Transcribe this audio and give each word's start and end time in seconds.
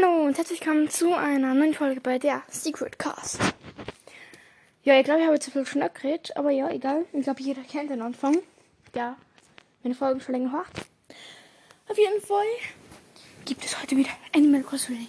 Hallo 0.00 0.26
und 0.26 0.36
herzlich 0.36 0.60
willkommen 0.60 0.88
zu 0.90 1.14
einer 1.14 1.54
neuen 1.54 1.74
Folge 1.74 2.00
bei 2.00 2.18
der 2.18 2.42
Secret 2.48 2.98
Cast. 2.98 3.40
Ja, 4.84 4.98
ich 4.98 5.04
glaube, 5.04 5.20
ich 5.20 5.26
habe 5.26 5.40
zu 5.40 5.50
viel 5.50 5.66
schnell 5.66 5.90
geredet, 5.92 6.36
aber 6.36 6.50
ja, 6.50 6.70
egal. 6.70 7.04
Ich 7.12 7.22
glaube, 7.22 7.42
jeder 7.42 7.62
kennt 7.62 7.90
den 7.90 8.02
Anfang. 8.02 8.38
Ja, 8.94 9.16
meine 9.82 9.94
Folgen 9.94 10.20
schon 10.20 10.34
länger 10.34 10.52
hart. 10.52 10.70
Auf 11.88 11.98
jeden 11.98 12.20
Fall 12.20 12.46
gibt 13.44 13.64
es 13.64 13.80
heute 13.80 13.96
wieder 13.96 14.10
Animal 14.32 14.62
Crossing 14.62 15.08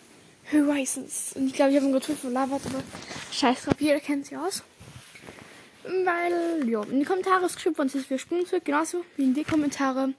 Horizons. 0.52 1.34
Und 1.36 1.48
ich 1.48 1.54
glaube, 1.54 1.72
ich 1.72 1.78
habe 1.78 1.92
gerade 1.92 2.06
viel 2.06 2.16
verlabert, 2.16 2.62
aber 2.66 2.82
scheiß 3.32 3.66
drauf, 3.66 3.76
jeder 3.80 4.00
kennt 4.00 4.26
sie 4.26 4.38
aus. 4.38 4.64
Weil, 5.84 6.68
ja, 6.68 6.82
in 6.84 7.00
die 7.00 7.06
Kommentare 7.06 7.46
ist 7.46 7.56
geschrieben 7.56 7.78
worden, 7.78 7.90
sie 7.90 8.00
für 8.00 8.18
Spielzeug, 8.18 8.66
genauso 8.66 9.06
wie 9.18 9.24
in 9.26 9.34
die 9.36 9.44
Kommentare, 9.44 10.14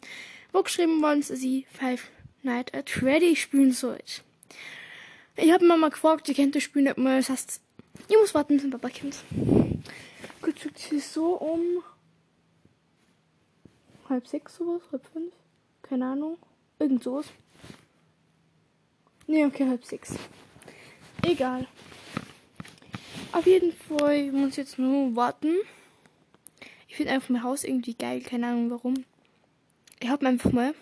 wo 0.52 0.62
geschrieben 0.62 1.02
worden, 1.02 1.22
sie 1.22 1.66
Five 1.72 2.08
Night 2.42 2.72
at 2.74 2.88
Freddy 2.88 3.34
spielen 3.34 3.72
sollt. 3.72 4.22
Ich 5.42 5.52
habe 5.52 5.64
Mama 5.64 5.88
gefragt, 5.88 6.26
sie 6.26 6.34
kennt 6.34 6.54
das 6.54 6.62
Spiel 6.62 6.82
nicht 6.82 6.98
mehr. 6.98 7.16
Das 7.16 7.30
heißt, 7.30 7.62
ich 8.08 8.16
muss 8.18 8.34
warten, 8.34 8.58
bis 8.58 8.70
Papa 8.70 8.90
kommt. 8.90 9.16
Gut, 10.42 10.70
es 10.76 10.92
ist 10.92 11.14
so 11.14 11.38
um 11.38 11.82
halb 14.10 14.26
sechs 14.28 14.56
sowas, 14.56 14.82
halb 14.92 15.06
fünf. 15.06 15.32
Keine 15.80 16.06
Ahnung. 16.06 16.36
Irgend 16.78 17.02
sowas. 17.02 17.26
Nee, 19.26 19.46
okay, 19.46 19.66
halb 19.66 19.84
sechs. 19.84 20.14
Egal. 21.22 21.66
Auf 23.32 23.46
jeden 23.46 23.72
Fall 23.72 24.16
ich 24.16 24.32
muss 24.32 24.56
jetzt 24.56 24.78
nur 24.78 25.16
warten. 25.16 25.54
Ich 26.86 26.96
finde 26.96 27.12
einfach 27.12 27.30
mein 27.30 27.44
Haus 27.44 27.64
irgendwie 27.64 27.94
geil, 27.94 28.20
keine 28.20 28.48
Ahnung 28.48 28.70
warum. 28.70 29.04
Ich 30.00 30.08
habe 30.08 30.26
einfach 30.26 30.52
mal 30.52 30.74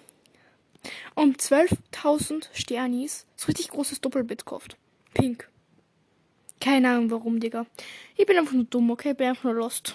um 1.15 1.33
12.000 1.33 2.49
Sternis 2.53 3.27
so 3.37 3.47
richtig 3.47 3.69
großes 3.69 4.01
Doppelbett 4.01 4.45
gekauft. 4.45 4.77
Pink. 5.15 5.49
Keine 6.61 6.91
Ahnung 6.91 7.11
warum, 7.11 7.41
Digga. 7.41 7.67
Ich 8.17 8.27
bin 8.27 8.39
einfach 8.39 8.53
nur 8.53 8.65
dumm, 8.65 8.91
okay? 8.91 9.13
Ich 9.13 9.17
bin 9.17 9.29
einfach 9.29 9.45
nur 9.45 9.55
lost. 9.55 9.95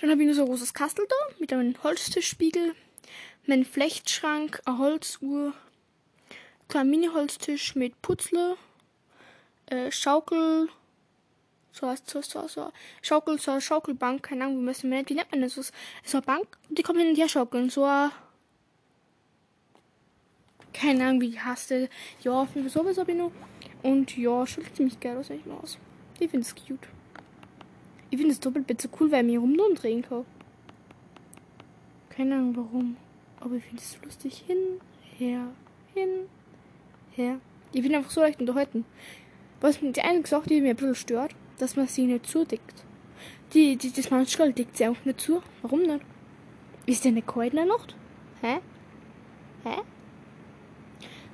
Dann 0.00 0.10
habe 0.10 0.20
ich 0.20 0.26
nur 0.26 0.34
so 0.34 0.42
ein 0.42 0.48
großes 0.48 0.74
Kastel 0.74 1.06
da 1.08 1.34
mit 1.38 1.52
einem 1.52 1.80
Holztischspiegel, 1.82 2.74
meinem 3.46 3.64
Flechtschrank, 3.64 4.60
eine 4.64 4.78
Holzuhr, 4.78 5.54
kleinen 6.68 6.90
Mini-Holztisch 6.90 7.76
mit 7.76 8.02
Putzle, 8.02 8.56
äh, 9.66 9.92
Schaukel, 9.92 10.68
so 11.70 11.88
heißt 11.88 12.10
so, 12.10 12.20
so, 12.20 12.48
so, 12.48 12.72
Schaukel, 13.00 13.38
so 13.38 13.52
eine 13.52 13.60
Schaukelbank, 13.60 14.24
keine 14.24 14.44
Ahnung, 14.44 14.58
wie 14.58 14.64
man 14.64 14.72
es 14.72 14.82
nennt, 14.82 15.08
wie 15.08 15.14
nennt 15.14 15.30
man 15.30 15.40
das? 15.40 15.54
So 15.54 15.72
eine 16.18 16.22
Bank, 16.22 16.58
die 16.68 16.82
kommen 16.82 16.98
hin 16.98 17.10
und 17.10 17.16
her 17.16 17.28
schaukeln, 17.28 17.70
so 17.70 17.84
eine 17.84 18.10
keine 20.72 21.04
Ahnung, 21.04 21.20
wie 21.20 21.30
die 21.30 21.40
hasste. 21.40 21.88
Ja, 22.22 22.46
für 22.46 22.68
sowas 22.68 22.98
habe 22.98 23.12
ich 23.12 23.18
noch. 23.18 23.32
Und 23.82 24.16
ja, 24.16 24.46
schaut 24.46 24.74
ziemlich 24.74 24.98
geil 25.00 25.16
aus, 25.16 25.28
mal 25.28 25.56
aus. 25.62 25.78
Ich 26.18 26.30
finde 26.30 26.46
es 26.46 26.54
cute. 26.54 26.88
Ich 28.10 28.18
finde 28.18 28.34
das 28.34 28.40
Doppelbett 28.40 28.80
so 28.80 28.88
cool, 29.00 29.10
weil 29.10 29.24
ich 29.24 29.32
mich 29.32 29.40
rumdrehen 29.40 30.02
kann. 30.02 30.24
Keine 32.10 32.34
Ahnung 32.34 32.56
warum. 32.56 32.96
Aber 33.40 33.56
ich 33.56 33.64
finde 33.64 33.82
es 33.82 33.98
lustig. 34.04 34.44
Hin, 34.46 34.80
her, 35.18 35.48
hin, 35.94 36.28
her. 37.12 37.40
Ich 37.72 37.82
bin 37.82 37.94
einfach 37.94 38.10
so 38.10 38.20
leicht 38.20 38.40
unterhalten. 38.40 38.84
Was 39.60 39.80
mir 39.80 39.92
die 39.92 40.02
einzige 40.02 40.28
Sache, 40.28 40.48
die 40.48 40.60
mir 40.60 40.70
ein 40.70 40.76
bisschen 40.76 40.94
stört, 40.94 41.34
dass 41.58 41.76
man 41.76 41.86
sie 41.86 42.06
nicht 42.06 42.26
zudeckt. 42.26 42.84
Die, 43.54 43.76
die, 43.76 43.92
das 43.92 44.10
Manschgal 44.10 44.52
deckt 44.52 44.76
sie 44.76 44.86
auch 44.86 45.04
nicht 45.04 45.20
zu. 45.20 45.42
Warum 45.62 45.82
nicht? 45.82 46.04
Ist 46.86 47.04
der 47.04 47.12
nicht 47.12 47.26
kalt 47.26 47.52
in 47.52 47.56
der 47.56 47.66
Nacht? 47.66 47.94
Hä? 48.40 48.58
Hä? 49.64 49.80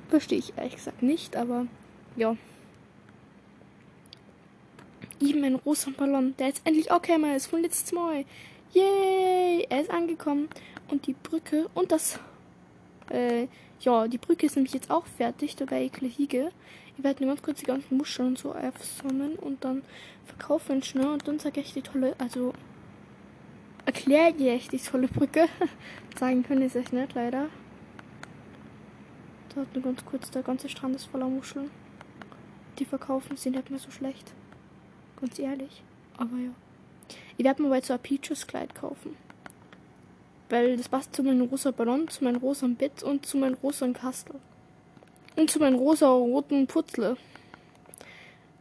Verstehe 0.09 0.39
ich 0.39 0.57
ehrlich 0.57 0.75
gesagt 0.75 1.03
nicht, 1.03 1.35
aber 1.35 1.67
ja. 2.15 2.35
Eben 5.21 5.43
ein 5.43 5.55
rosa 5.55 5.91
Ballon, 5.95 6.35
der 6.37 6.47
jetzt 6.47 6.61
endlich 6.65 6.91
auch 6.91 7.01
käme, 7.01 7.35
ist 7.35 7.47
von 7.47 7.61
letztes 7.61 7.91
Mal. 7.91 8.25
Yay! 8.73 9.65
Er 9.69 9.81
ist 9.81 9.91
angekommen. 9.91 10.49
Und 10.89 11.05
die 11.07 11.13
Brücke 11.13 11.69
und 11.73 11.91
das. 11.91 12.19
Äh, 13.09 13.47
ja, 13.81 14.07
die 14.07 14.17
Brücke 14.17 14.45
ist 14.45 14.55
nämlich 14.55 14.73
jetzt 14.73 14.89
auch 14.89 15.05
fertig, 15.05 15.55
da 15.55 15.65
bei 15.65 15.83
Eklehige. 15.83 16.51
Ich 16.97 17.03
werde 17.03 17.23
nur 17.23 17.33
ganz 17.33 17.43
kurz 17.43 17.59
die 17.59 17.65
ganzen 17.65 17.97
Muscheln 17.97 18.35
so 18.35 18.53
aufsammeln 18.53 19.35
und 19.35 19.63
dann 19.63 19.83
verkaufen 20.25 20.83
schnell 20.83 21.07
und 21.07 21.27
dann 21.27 21.39
sage 21.39 21.61
ich 21.61 21.73
die 21.73 21.81
tolle, 21.81 22.13
also 22.17 22.53
erkläre 23.85 24.33
ich 24.35 24.67
die 24.67 24.79
tolle 24.79 25.07
Brücke. 25.07 25.47
Sagen 26.19 26.43
können 26.43 26.63
ist 26.63 26.75
es 26.75 26.91
nicht, 26.91 27.13
leider. 27.13 27.47
Da 29.53 29.61
hat 29.61 29.73
nur 29.73 29.83
ganz 29.83 30.05
kurz, 30.05 30.29
der 30.29 30.43
ganze 30.43 30.69
Strand 30.69 30.95
ist 30.95 31.05
voller 31.05 31.27
Muscheln. 31.27 31.71
Die 32.77 32.85
verkaufen 32.85 33.35
sind 33.35 33.55
nicht 33.55 33.69
mehr 33.69 33.79
so 33.79 33.91
schlecht. 33.91 34.31
Ganz 35.19 35.39
ehrlich. 35.39 35.83
Aber 36.17 36.37
ja. 36.37 36.51
Ich 37.37 37.45
werde 37.45 37.63
mir 37.63 37.69
bald 37.69 37.85
so 37.85 37.93
ein 37.93 37.99
Peaches-Kleid 37.99 38.75
kaufen. 38.75 39.17
Weil 40.49 40.77
das 40.77 40.89
passt 40.89 41.15
zu 41.15 41.23
meinem 41.23 41.47
rosa 41.47 41.71
Ballon, 41.71 42.07
zu 42.07 42.23
meinem 42.23 42.37
rosa 42.37 42.67
Bett 42.67 43.03
und 43.03 43.25
zu 43.25 43.37
meinem 43.37 43.55
rosa 43.55 43.87
Kastel. 43.89 44.35
Und 45.35 45.49
zu 45.49 45.59
meinem 45.59 45.75
rosa 45.75 46.09
roten 46.09 46.67
Putzle. 46.67 47.17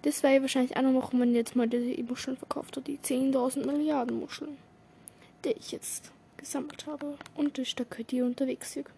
Das 0.03 0.22
werde 0.22 0.37
ich 0.37 0.43
wahrscheinlich 0.43 0.77
auch 0.77 0.82
noch 0.82 0.93
machen, 0.93 1.21
wenn 1.21 1.31
ich 1.31 1.37
jetzt 1.37 1.56
mal 1.56 1.69
die 1.69 2.03
Muscheln 2.09 2.37
verkauft 2.37 2.77
habe. 2.77 2.84
Die 2.84 2.98
10.000 2.98 3.66
Milliarden 3.66 4.21
Muscheln. 4.21 4.56
Die 5.44 5.50
ich 5.50 5.72
jetzt 5.72 6.12
gesammelt 6.37 6.87
habe. 6.87 7.19
Und 7.37 7.59
das 7.59 7.69
Stück 7.69 8.06
die 8.09 8.22
unterwegs 8.22 8.72
sind. 8.72 8.88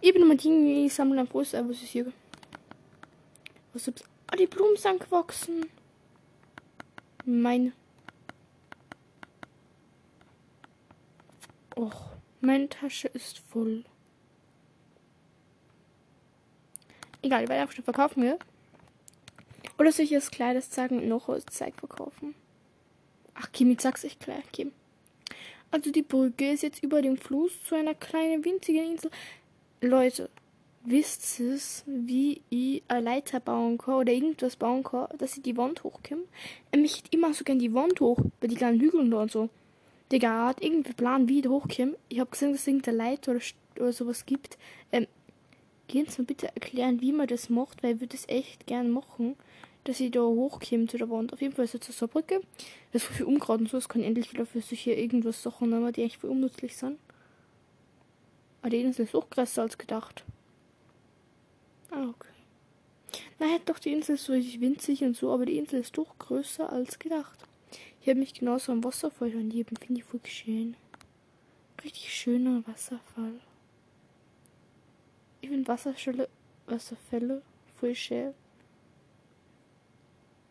Ich 0.00 0.12
bin 0.12 0.36
die, 0.36 0.86
ich 0.86 0.94
sammle 0.94 1.20
ein 1.20 1.26
Fuß, 1.26 1.54
was 1.54 1.82
ist 1.82 1.88
hier? 1.88 2.12
Was 3.72 3.84
gibt's? 3.84 4.04
Ah, 4.28 4.36
die 4.36 4.46
Blumen 4.46 4.76
sind 4.76 5.00
gewachsen. 5.00 5.66
Meine. 7.24 7.72
Och, 11.76 12.16
meine 12.40 12.68
Tasche 12.68 13.08
ist 13.08 13.38
voll. 13.38 13.84
Egal, 17.22 17.42
ich 17.42 17.48
werde 17.48 17.62
einfach 17.62 17.74
schon 17.74 17.84
verkaufen, 17.84 18.22
ja? 18.22 18.36
Oder 19.78 19.92
soll 19.92 20.04
ich 20.04 20.12
das 20.12 20.30
Kleides 20.30 20.70
zeigen 20.70 20.98
und 20.98 21.08
noch 21.08 21.28
als 21.28 21.46
Zeig 21.46 21.74
verkaufen? 21.78 22.34
Ach, 23.34 23.50
Kim, 23.52 23.70
ich 23.70 23.80
sag's 23.80 24.04
echt 24.04 24.20
klar, 24.20 24.42
Kim. 24.52 24.72
Also 25.70 25.90
die 25.90 26.02
Brücke 26.02 26.52
ist 26.52 26.62
jetzt 26.62 26.82
über 26.82 27.02
dem 27.02 27.16
Fluss 27.16 27.52
zu 27.64 27.74
einer 27.74 27.94
kleinen 27.94 28.44
winzigen 28.44 28.92
Insel. 28.92 29.10
Leute, 29.82 30.30
wisst 30.84 31.38
ihr, 31.38 31.58
wie 31.84 32.40
ich 32.48 32.82
eine 32.88 33.02
Leiter 33.02 33.40
bauen 33.40 33.76
kann 33.76 33.94
oder 33.96 34.12
irgendwas 34.12 34.56
bauen 34.56 34.82
kann, 34.82 35.08
dass 35.18 35.36
ich 35.36 35.42
die 35.42 35.56
Wand 35.58 35.84
hochkomme? 35.84 36.22
Er 36.72 36.78
möchte 36.78 37.10
immer 37.10 37.34
so 37.34 37.44
gerne 37.44 37.60
die 37.60 37.74
Wand 37.74 38.00
hoch, 38.00 38.18
bei 38.40 38.46
die 38.46 38.54
kleinen 38.54 38.80
Hügeln 38.80 39.10
da 39.10 39.20
und 39.20 39.30
so. 39.30 39.50
Digga, 40.10 40.46
hat 40.46 40.64
irgendwie 40.64 40.94
Plan, 40.94 41.28
wie 41.28 41.38
ich 41.38 41.42
da 41.42 41.50
hochkomme. 41.50 41.96
Ich 42.08 42.20
habe 42.20 42.30
gesehen, 42.30 42.52
dass 42.52 42.62
es 42.62 42.66
irgendeine 42.68 42.96
Leiter 42.96 43.32
oder, 43.32 43.40
oder 43.78 43.92
sowas 43.92 44.24
gibt. 44.24 44.56
Ähm, 44.92 45.06
gehen 45.88 46.06
Sie 46.08 46.22
mir 46.22 46.26
bitte 46.26 46.46
erklären, 46.46 47.02
wie 47.02 47.12
man 47.12 47.26
das 47.26 47.50
macht, 47.50 47.82
weil 47.82 47.96
ich 47.96 48.00
würde 48.00 48.16
das 48.16 48.26
echt 48.30 48.66
gern 48.66 48.90
machen, 48.90 49.36
dass 49.84 50.00
ich 50.00 50.10
da 50.10 50.20
hochkomme 50.20 50.86
zu 50.86 50.96
der 50.96 51.10
Wand. 51.10 51.34
Auf 51.34 51.42
jeden 51.42 51.54
Fall 51.54 51.66
ist 51.66 51.74
jetzt 51.74 51.92
so 51.92 52.06
eine 52.06 52.12
Brücke. 52.12 52.40
Das 52.92 53.02
ist 53.02 53.12
viel 53.12 53.26
Unkraut 53.26 53.60
und 53.60 53.68
so, 53.68 53.76
es 53.76 53.90
kann 53.90 54.02
endlich 54.02 54.32
wieder 54.32 54.46
für 54.46 54.62
sich 54.62 54.80
hier 54.80 54.96
irgendwas 54.96 55.42
Sachen 55.42 55.68
nehmen, 55.68 55.92
die 55.92 56.02
echt 56.02 56.22
viel 56.22 56.30
unnützlich 56.30 56.74
sind. 56.78 56.98
Aber 58.66 58.70
die 58.72 58.80
Insel 58.80 59.04
ist 59.04 59.14
auch 59.14 59.30
größer 59.30 59.62
als 59.62 59.78
gedacht. 59.78 60.24
Ah, 61.92 62.08
okay. 62.08 62.32
Na, 63.38 63.46
hätte 63.46 63.66
doch 63.66 63.78
die 63.78 63.92
Insel 63.92 64.16
ist 64.16 64.24
so 64.24 64.32
richtig 64.32 64.60
winzig 64.60 65.04
und 65.04 65.16
so, 65.16 65.32
aber 65.32 65.46
die 65.46 65.56
Insel 65.56 65.78
ist 65.78 65.96
doch 65.96 66.18
größer 66.18 66.72
als 66.72 66.98
gedacht. 66.98 67.38
Hier 68.00 68.14
habe 68.14 68.18
mich 68.18 68.34
genauso 68.34 68.72
am 68.72 68.82
Wasserfall 68.82 69.30
daneben, 69.30 69.76
finde 69.76 70.00
ich 70.00 70.04
voll 70.04 70.18
schön. 70.24 70.76
Richtig 71.84 72.12
schöner 72.12 72.66
Wasserfall. 72.66 73.38
Ich 75.42 75.48
finde 75.48 75.68
Wasserfälle, 75.68 76.28
Wasserfälle 76.66 77.42
voll 77.78 77.94
schön. 77.94 78.34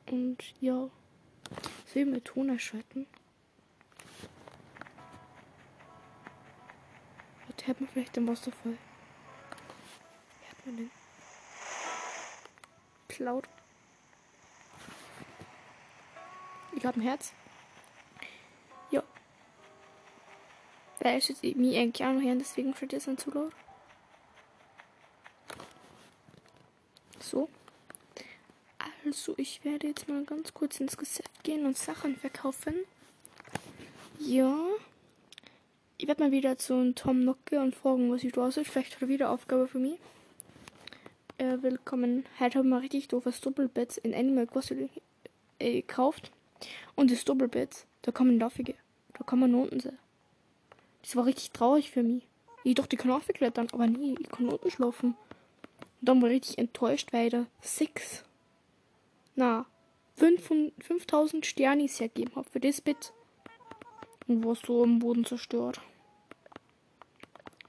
Und 0.09 0.37
ja, 0.61 0.89
soll 1.87 2.03
ich 2.03 2.05
mir 2.05 2.23
Ton 2.23 2.47
erschalten? 2.47 3.07
Hört 7.65 7.81
man 7.81 7.89
vielleicht 7.89 8.15
den 8.15 8.27
Wasserfall. 8.27 8.77
Hört 10.47 10.65
man 10.65 10.77
den? 10.77 10.91
Laut. 13.17 13.47
Ich 16.75 16.85
habe 16.85 16.99
ein 16.99 17.03
Herz. 17.03 17.31
Ja. 18.91 19.01
Da 20.99 21.15
ist 21.15 21.29
jetzt 21.29 21.43
mich 21.43 21.77
eigentlich 21.77 22.05
auch 22.05 22.11
noch 22.11 22.21
hören, 22.21 22.39
deswegen 22.39 22.75
steht 22.75 22.91
das 22.91 23.05
dann 23.05 23.17
zu 23.17 23.31
laut. 23.31 23.53
So. 27.21 27.49
Also, 29.05 29.33
ich 29.37 29.63
werde 29.63 29.87
jetzt 29.87 30.09
mal 30.09 30.25
ganz 30.25 30.53
kurz 30.53 30.79
ins 30.79 30.97
Geschäft 30.97 31.43
gehen 31.43 31.65
und 31.65 31.77
Sachen 31.77 32.17
verkaufen. 32.17 32.75
Ja. 34.19 34.57
Ich 36.05 36.07
werde 36.07 36.21
mal 36.21 36.31
wieder 36.31 36.55
zu 36.55 36.93
Tom 36.93 37.25
Nocke 37.25 37.59
und 37.59 37.73
fragen, 37.73 38.11
was 38.11 38.23
ich 38.23 38.31
da 38.31 38.47
ist. 38.47 38.59
Vielleicht 38.59 38.93
hat 38.93 39.01
er 39.01 39.07
wieder 39.07 39.31
Aufgabe 39.31 39.67
für 39.67 39.79
mich. 39.79 39.97
äh, 41.39 41.57
willkommen. 41.63 42.27
Heute 42.39 42.59
haben 42.59 42.69
wir 42.69 42.79
richtig 42.79 43.07
doofes 43.07 43.41
Doppelbett 43.41 43.97
in 43.97 44.13
Animal 44.13 44.45
Crossing 44.45 44.91
äh, 45.57 45.81
gekauft. 45.81 46.31
Und 46.93 47.09
das 47.09 47.25
Doppelbett, 47.25 47.87
da 48.03 48.11
kommen 48.11 48.39
Laufige. 48.39 48.75
Da 49.17 49.35
man 49.35 49.55
unten 49.55 49.79
sehen. 49.79 49.97
Das 51.01 51.15
war 51.15 51.25
richtig 51.25 51.49
traurig 51.49 51.89
für 51.89 52.03
mich. 52.03 52.27
Ich 52.63 52.75
dachte, 52.75 52.95
ich 52.95 53.01
kann 53.01 53.09
aufklettern, 53.09 53.69
aber 53.71 53.87
nee, 53.87 54.13
ich 54.19 54.29
kann 54.29 54.47
unten 54.47 54.69
schlafen. 54.69 55.15
Und 56.01 56.07
dann 56.07 56.21
war 56.21 56.29
ich 56.29 56.35
richtig 56.35 56.59
enttäuscht, 56.59 57.13
weil 57.13 57.25
ich 57.25 57.31
da 57.31 57.47
sechs, 57.61 58.23
na, 59.33 59.65
5000 60.17 61.47
Sternis 61.47 61.99
hergeben 61.99 62.35
habe 62.35 62.47
für 62.47 62.59
das 62.59 62.79
Bett. 62.79 63.11
Und 64.27 64.45
war 64.45 64.53
so 64.53 64.83
am 64.83 64.99
Boden 64.99 65.25
zerstört. 65.25 65.81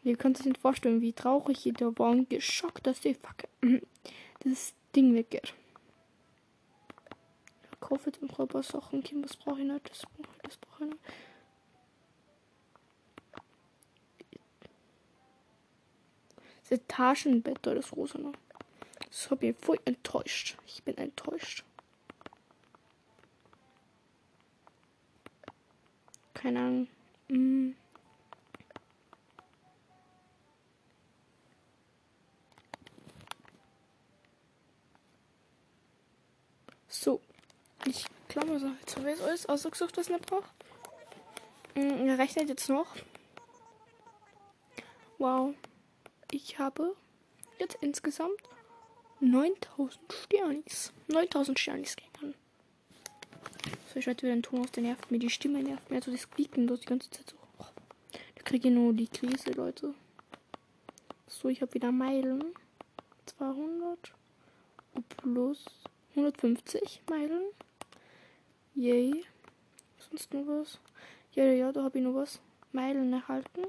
Ihr 0.07 0.17
könnt 0.17 0.39
euch 0.39 0.47
nicht 0.47 0.61
vorstellen, 0.61 1.01
wie 1.01 1.13
traurig 1.13 1.67
ich 1.67 1.75
da 1.75 1.87
war 1.99 2.11
und 2.11 2.31
geschockt, 2.31 2.87
dass 2.87 3.01
die 3.01 3.15
Fuck 3.15 3.49
das 4.45 4.73
Ding 4.95 5.15
weggeht. 5.15 5.53
Ich 7.73 7.81
kaufe 7.81 8.11
jetzt 8.11 8.37
paar 8.39 8.63
Sachen. 8.63 9.01
Okay, 9.01 9.17
was 9.21 9.37
brauche 9.37 9.61
ich 9.61 9.67
nicht? 9.67 9.91
Das 9.91 10.03
brauche 10.03 10.37
ich, 10.37 10.43
das 10.43 10.57
brauche 10.59 10.85
ich 10.85 10.91
nicht. 10.91 11.03
Das 16.61 16.79
Etagenbett, 16.79 17.59
das 17.63 17.97
rosa 17.97 18.19
noch. 18.21 18.35
Das 19.09 19.29
hat 19.29 19.43
mich 19.43 19.57
voll 19.57 19.81
enttäuscht. 19.87 20.57
Ich 20.67 20.85
bin 20.85 20.97
enttäuscht. 20.99 21.65
Keine 26.33 26.61
Ahnung. 26.61 26.89
Mm. 27.27 27.73
So. 37.07 37.21
Ich 37.87 38.05
glaube, 38.29 38.59
so, 38.59 38.67
jetzt 38.81 38.97
habe 38.97 39.13
ich 39.13 39.23
alles 39.23 39.47
ausgesucht, 39.47 39.97
was 39.97 40.09
brauche. 40.09 40.49
Mm, 41.77 42.09
er 42.09 42.19
rechnet 42.19 42.49
jetzt 42.49 42.69
noch. 42.69 42.87
Wow. 45.19 45.55
Ich 46.33 46.59
habe 46.59 46.97
jetzt 47.61 47.79
insgesamt 47.81 48.41
9000 49.21 50.13
Sternis. 50.13 50.93
9000 51.07 51.59
Sternis 51.59 51.97
gegangen. 51.97 52.35
So, 53.93 54.01
ich 54.01 54.07
werde 54.07 54.23
wieder 54.23 54.35
den 54.35 54.43
Ton 54.43 54.63
auf, 54.63 54.71
der 54.73 54.83
nervt 54.83 55.11
mir. 55.13 55.21
Die 55.21 55.31
Stimme 55.31 55.63
nervt 55.63 55.89
mir. 55.89 55.97
Also 55.97 56.11
das 56.11 56.29
Quieken 56.29 56.67
dort 56.67 56.83
die 56.83 56.87
ganze 56.87 57.09
Zeit 57.11 57.31
so. 57.31 57.37
Oh, 57.61 57.67
da 58.11 58.43
kriege 58.43 58.69
ich 58.69 58.75
nur 58.75 58.93
die 58.93 59.07
Krise, 59.07 59.53
Leute. 59.53 59.95
So, 61.29 61.49
ich 61.49 61.63
habe 61.63 61.73
wieder 61.75 61.93
Meilen. 61.93 62.45
200 63.27 64.13
plus 65.17 65.65
150 66.17 67.03
Meilen. 67.09 67.45
Yay. 68.77 69.25
Sonst 69.97 70.35
noch 70.35 70.47
was? 70.47 70.79
Ja, 71.33 71.45
ja, 71.45 71.53
ja, 71.53 71.73
da 71.73 71.83
habe 71.83 71.99
ich 71.99 72.05
noch 72.05 72.15
was. 72.15 72.41
Meilen 72.73 73.11
erhalten. 73.11 73.65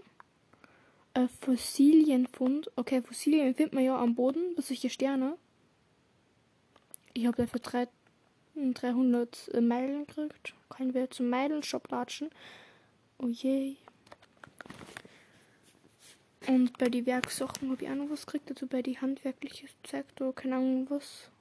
Äh, 1.13 1.29
Fossilienfund. 1.39 2.69
Okay, 2.75 3.01
Fossilien 3.01 3.55
findet 3.55 3.73
man 3.73 3.85
ja 3.85 3.97
am 3.97 4.15
Boden, 4.15 4.53
bis 4.55 4.67
solche 4.67 4.89
Sterne. 4.89 5.37
Ich 7.13 7.25
habe 7.25 7.37
dafür 7.37 7.61
drei, 7.61 7.87
300 8.55 9.49
äh, 9.53 9.61
Meilen 9.61 10.05
gekriegt. 10.05 10.53
Können 10.67 10.93
wir 10.93 11.09
zum 11.09 11.29
Meilenshop 11.29 11.89
latschen. 11.89 12.29
Oh 13.17 13.27
je. 13.27 13.77
Und 16.47 16.77
bei 16.77 16.89
den 16.89 17.05
Werksachen 17.05 17.71
habe 17.71 17.81
ich 17.81 17.89
auch 17.89 17.95
noch 17.95 18.09
was 18.09 18.25
gekriegt. 18.25 18.49
Also 18.51 18.67
bei 18.67 18.81
die 18.81 18.99
handwerklichen 18.99 19.69
Sektor, 19.89 20.35
keine 20.35 20.57
Ahnung 20.57 20.87
was. 20.89 21.31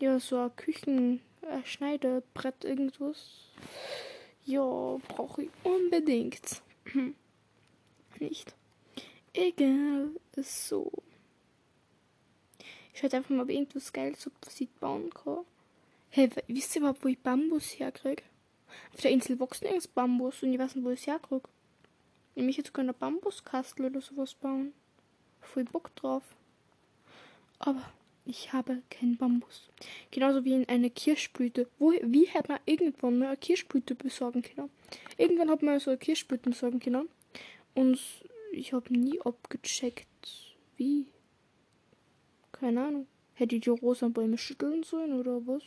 Ja, 0.00 0.18
so 0.18 0.38
ein 0.38 1.20
Küchenschneidebrett, 1.42 2.64
irgendwas. 2.64 3.48
Ja, 4.44 4.98
brauche 5.08 5.42
ich 5.42 5.50
unbedingt. 5.62 6.62
Nicht. 8.18 8.54
Egal. 9.32 10.10
So. 10.36 10.90
Ich 12.92 13.00
schaue 13.00 13.12
einfach 13.12 13.30
mal, 13.30 13.42
ob 13.42 13.50
irgendwas 13.50 13.92
Geiles 13.92 14.26
ob 14.26 14.32
was 14.44 14.60
ich 14.60 14.70
bauen 14.70 15.10
kann. 15.10 15.44
Hey, 16.10 16.30
wisst 16.46 16.74
ihr 16.76 16.80
überhaupt, 16.80 17.04
wo 17.04 17.08
ich 17.08 17.18
Bambus 17.18 17.78
herkriege? 17.78 18.22
Auf 18.94 19.00
der 19.00 19.10
Insel 19.10 19.40
wächst 19.40 19.62
nirgends 19.62 19.88
Bambus 19.88 20.42
und 20.42 20.52
ich 20.52 20.58
weiß 20.58 20.74
nicht, 20.74 20.84
wo 20.84 20.90
ich 20.90 21.00
es 21.00 21.06
herkriege. 21.06 21.48
Nämlich 22.34 22.56
jetzt 22.56 22.74
können 22.74 22.94
Bambuskastel 22.98 23.86
oder 23.86 24.00
sowas 24.00 24.34
bauen. 24.34 24.72
Voll 25.40 25.64
Bock 25.64 25.94
drauf. 25.96 26.22
Aber 27.58 27.82
ich 28.24 28.52
habe 28.52 28.82
keinen 28.90 29.16
Bambus. 29.16 29.68
Genauso 30.10 30.44
wie 30.44 30.54
in 30.54 30.68
eine 30.68 30.90
Kirschblüte. 30.90 31.68
Wo, 31.78 31.92
wie 31.92 32.26
hätte 32.26 32.52
man 32.52 32.60
irgendwann 32.66 33.18
mal 33.18 33.28
eine 33.28 33.36
Kirschblüte 33.36 33.94
besorgen 33.94 34.42
können? 34.42 34.70
Irgendwann 35.18 35.50
hat 35.50 35.62
man 35.62 35.80
so 35.80 35.90
eine 35.90 35.98
Kirschblüte 35.98 36.50
besorgen 36.50 36.78
können. 36.78 37.08
Und 37.74 37.98
ich 38.52 38.72
habe 38.72 38.92
nie 38.92 39.20
abgecheckt, 39.20 40.56
wie. 40.76 41.06
Keine 42.52 42.84
Ahnung. 42.84 43.06
Hätte 43.34 43.56
ich 43.56 43.62
die 43.62 43.70
rosa 43.70 44.08
Bäume 44.08 44.38
schütteln 44.38 44.84
sollen 44.84 45.18
oder 45.18 45.46
was? 45.46 45.62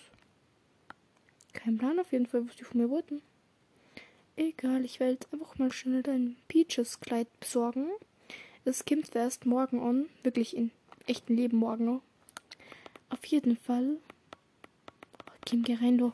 Kein 1.51 1.77
Plan 1.77 1.99
auf 1.99 2.11
jeden 2.11 2.27
Fall, 2.27 2.47
was 2.47 2.55
die 2.55 2.63
von 2.63 2.79
mir 2.79 2.89
wollten. 2.89 3.21
Egal, 4.37 4.85
ich 4.85 4.99
werde 4.99 5.25
einfach 5.31 5.57
mal 5.57 5.71
schnell 5.71 6.03
dein 6.03 6.35
Peaches-Kleid 6.47 7.27
besorgen. 7.39 7.89
Es 8.65 8.85
kommt 8.85 9.15
erst 9.15 9.45
morgen 9.45 9.81
an. 9.81 10.09
Wirklich 10.23 10.55
in 10.55 10.71
echten 11.07 11.35
Leben 11.35 11.57
morgen 11.57 11.85
noch. 11.85 12.01
Auf 13.15 13.25
jeden 13.27 13.55
Fall. 13.55 13.95
Kim 15.45 15.63
Gerendo. 15.63 16.11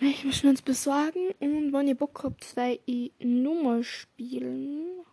Ich 0.00 0.24
muss 0.24 0.42
uns 0.42 0.62
besorgen 0.62 1.30
und 1.38 1.72
wenn 1.72 1.86
ihr 1.86 1.94
Bock 1.94 2.24
habt, 2.24 2.42
zwei 2.42 2.80
Nummer 3.20 3.84
spielen. 3.84 5.04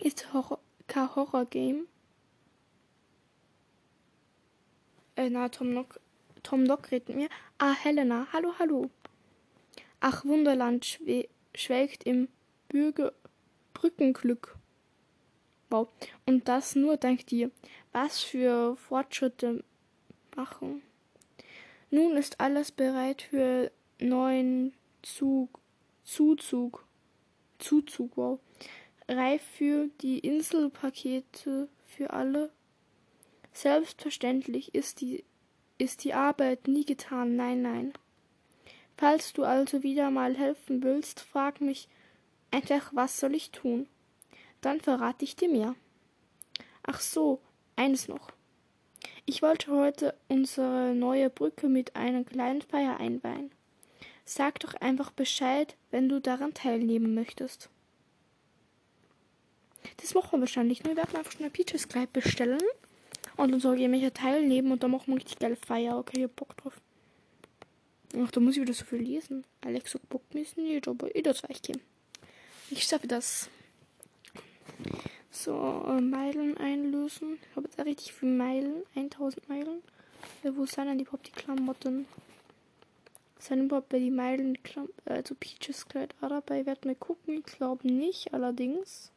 Ist 0.00 0.32
Horror, 0.32 0.58
kein 0.88 1.14
Horror-Game. 1.14 1.86
Äh, 5.14 5.30
na, 5.30 5.48
Tom 5.48 5.72
Nock, 5.72 6.00
Tom 6.42 6.64
Nock 6.64 6.90
redet 6.90 7.14
mir. 7.14 7.28
Ah, 7.58 7.74
Helena, 7.74 8.26
hallo, 8.32 8.54
hallo. 8.58 8.90
Ach, 10.00 10.24
Wunderland 10.24 10.84
schwe 10.84 11.28
schwelgt 11.54 12.02
im 12.02 12.26
Bürger 12.68 13.12
Brückenglück. 13.74 14.57
Wow. 15.70 15.88
Und 16.26 16.48
das 16.48 16.74
nur 16.74 16.96
dank 16.96 17.26
dir. 17.26 17.50
Was 17.92 18.20
für 18.20 18.76
Fortschritte 18.76 19.64
machen. 20.36 20.82
Nun 21.90 22.16
ist 22.16 22.40
alles 22.40 22.70
bereit 22.72 23.22
für 23.22 23.70
neuen 23.98 24.74
Zug, 25.02 25.60
Zuzug, 26.04 26.84
Zuzug, 27.58 28.16
wow. 28.16 28.40
Reif 29.08 29.42
für 29.42 29.88
die 30.02 30.18
Inselpakete 30.18 31.68
für 31.86 32.10
alle. 32.10 32.50
Selbstverständlich 33.52 34.74
ist 34.74 35.00
die, 35.00 35.24
ist 35.78 36.04
die 36.04 36.14
Arbeit 36.14 36.68
nie 36.68 36.84
getan, 36.84 37.36
nein, 37.36 37.62
nein. 37.62 37.92
Falls 38.96 39.32
du 39.32 39.44
also 39.44 39.82
wieder 39.82 40.10
mal 40.10 40.36
helfen 40.36 40.82
willst, 40.82 41.20
frag 41.20 41.60
mich 41.60 41.88
einfach, 42.50 42.90
was 42.94 43.18
soll 43.18 43.34
ich 43.34 43.50
tun? 43.50 43.86
Dann 44.60 44.80
verrate 44.80 45.24
ich 45.24 45.36
dir 45.36 45.48
mehr. 45.48 45.74
Ach 46.82 47.00
so, 47.00 47.40
eines 47.76 48.08
noch. 48.08 48.32
Ich 49.26 49.42
wollte 49.42 49.70
heute 49.70 50.14
unsere 50.28 50.94
neue 50.94 51.30
Brücke 51.30 51.68
mit 51.68 51.94
einer 51.94 52.24
kleinen 52.24 52.62
Feier 52.62 52.98
einweihen. 52.98 53.50
Sag 54.24 54.60
doch 54.60 54.74
einfach 54.74 55.10
Bescheid, 55.10 55.76
wenn 55.90 56.08
du 56.08 56.20
daran 56.20 56.54
teilnehmen 56.54 57.14
möchtest. 57.14 57.68
Das 59.98 60.14
machen 60.14 60.32
wir 60.32 60.40
wahrscheinlich. 60.40 60.84
Wir 60.84 60.96
werden 60.96 61.16
einfach 61.16 61.32
schnell 61.32 61.50
Peaches 61.50 61.88
Kleid 61.88 62.12
bestellen. 62.12 62.60
Und 63.36 63.52
dann 63.52 63.60
sage 63.60 63.82
ich 63.82 63.88
mir 63.88 63.98
hier 63.98 64.12
teilnehmen 64.12 64.72
und 64.72 64.82
dann 64.82 64.90
machen 64.90 65.12
wir 65.12 65.16
richtig 65.16 65.38
geile 65.38 65.56
Feier. 65.56 65.96
Okay, 65.96 66.18
ich 66.18 66.24
hab 66.24 66.36
Bock 66.36 66.56
drauf. 66.56 66.80
Ach, 68.20 68.30
da 68.30 68.40
muss 68.40 68.56
ich 68.56 68.62
wieder 68.62 68.74
so 68.74 68.84
viel 68.84 69.00
lesen. 69.00 69.44
Alex 69.60 69.92
sagt 69.92 70.08
Bock 70.08 70.22
müssen 70.34 70.64
nicht, 70.64 70.88
aber 70.88 71.14
ich 71.14 71.22
das 71.22 71.42
weich 71.44 71.62
gehen. 71.62 71.80
Ich 72.70 72.84
schaffe 72.84 73.06
das. 73.06 73.48
So, 75.30 75.84
äh, 75.86 76.00
Meilen 76.00 76.56
einlösen. 76.56 77.38
Ich 77.42 77.56
habe 77.56 77.68
jetzt 77.68 77.78
richtig 77.84 78.12
viele 78.12 78.32
Meilen. 78.32 78.82
1000 78.94 79.48
Meilen. 79.48 79.82
Ja, 80.42 80.56
wo 80.56 80.66
sind 80.66 80.86
denn 80.86 80.98
überhaupt 81.00 81.26
die 81.26 81.32
Klamotten? 81.32 82.06
Sind 83.38 83.64
überhaupt 83.64 83.88
bei 83.90 83.98
die 83.98 84.10
Meilen, 84.10 84.58
also 85.04 85.34
Peaches 85.34 85.86
Kleid 85.86 86.14
dabei? 86.20 86.60
Ich 86.60 86.66
werde 86.66 86.88
mal 86.88 86.94
gucken. 86.96 87.38
Ich 87.38 87.44
glaube 87.44 87.86
nicht, 87.86 88.34
allerdings. 88.34 89.12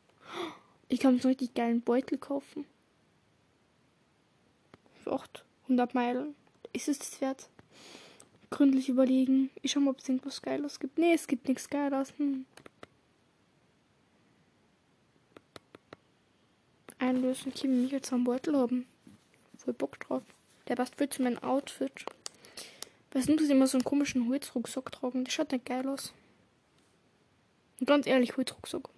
Ich 0.89 0.99
kann 0.99 1.19
so 1.19 1.27
einen 1.27 1.35
richtig 1.35 1.53
geilen 1.53 1.81
Beutel 1.81 2.17
kaufen. 2.17 2.65
Für 5.03 5.13
800 5.13 5.95
Meilen. 5.95 6.35
Ist 6.73 6.89
es 6.89 6.99
das 6.99 7.21
wert? 7.21 7.49
Gründlich 8.49 8.89
überlegen. 8.89 9.49
Ich 9.61 9.71
schau 9.71 9.79
mal, 9.79 9.91
ob 9.91 9.99
es 9.99 10.09
irgendwas 10.09 10.41
Geiles 10.41 10.79
gibt. 10.79 10.97
Nee, 10.97 11.13
es 11.13 11.27
gibt 11.27 11.47
nichts 11.47 11.69
Geiles. 11.69 12.13
Hm. 12.17 12.45
Einlösen. 17.11 17.53
Kimi 17.53 17.75
mich 17.75 17.91
jetzt 17.91 18.11
am 18.13 18.23
Beutel 18.23 18.57
haben. 18.57 18.87
Voll 19.57 19.73
Bock 19.73 19.99
drauf. 19.99 20.23
Der 20.67 20.75
passt 20.75 20.95
voll 20.95 21.09
zu 21.09 21.21
meinem 21.21 21.37
Outfit. 21.39 22.05
Was 23.11 23.25
sind 23.25 23.41
das 23.41 23.49
immer 23.49 23.67
so 23.67 23.77
einen 23.77 23.83
komischen 23.83 24.29
Holzrucksack 24.29 24.91
tragen? 24.91 25.25
Der 25.25 25.31
schaut 25.31 25.51
nicht 25.51 25.65
geil 25.65 25.87
aus. 25.87 26.13
Und 27.79 27.87
ganz 27.87 28.07
ehrlich, 28.07 28.37
Holzrucksack. 28.37 28.89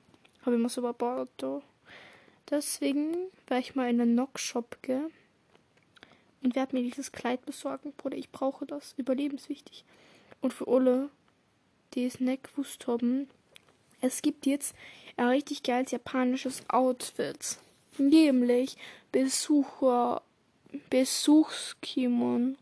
Habe 0.42 0.56
ich 0.56 0.62
mir 0.62 0.70
so 0.70 0.94
da. 1.38 1.62
Deswegen 2.50 3.16
werde 3.48 3.62
ich 3.62 3.76
mal 3.76 3.90
in 3.90 3.98
den 3.98 4.16
Nock-Shop 4.16 4.78
gehen 4.82 5.10
und 6.44 6.56
werde 6.56 6.76
mir 6.76 6.84
dieses 6.84 7.12
Kleid 7.12 7.46
besorgen. 7.46 7.94
Bruder, 7.98 8.18
ich 8.18 8.32
brauche 8.32 8.66
das. 8.66 8.94
Überlebenswichtig. 8.98 9.86
Und 10.42 10.54
für 10.54 10.68
alle, 10.68 11.10
die 11.94 12.06
es 12.06 12.20
nicht 12.20 12.44
gewusst 12.44 12.86
haben, 12.86 13.30
es 14.02 14.22
gibt 14.22 14.46
jetzt 14.46 14.76
ein 15.16 15.28
richtig 15.28 15.64
geiles 15.64 15.92
japanisches 15.92 16.70
Outfit. 16.70 17.58
Nämlich 17.98 18.78
Besucher, 19.12 20.22
Besuchskimono. 20.90 22.56